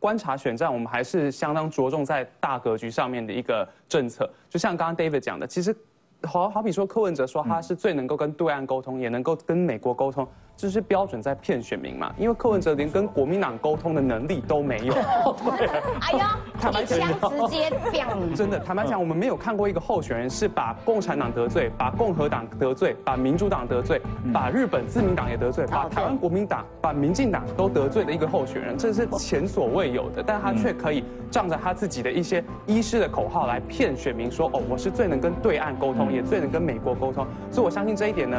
[0.00, 4.28] 观察选战，我们还是相当着重在大格局上面的一个政策。
[4.48, 5.76] 就像刚刚 David 讲的，其实
[6.22, 10.26] 好好比说柯文哲说他是最能够跟对岸沟通，也能够跟美国沟通。
[10.60, 12.12] 这是标准在骗选民嘛？
[12.18, 14.92] 因为柯文哲连跟国民党沟通的能力都没有。
[15.56, 15.66] 对，
[16.02, 18.06] 哎呀，坦白讲直接变。
[18.34, 24.02] 真的，坦白讲，我们没有看过一个候选人是把共产党得罪，把共和党得罪，把民主党得罪，
[24.34, 30.22] 把日本自民党也得罪，把台湾国民党、把民进党都得罪的一个候选人，这是前所未有的。
[30.22, 38.36] 但他却可以仗着他自己的一些医师的口号来骗选民说：“哦，我是最能跟对岸沟通，也最能跟美国沟通。”所以我相信这一点呢。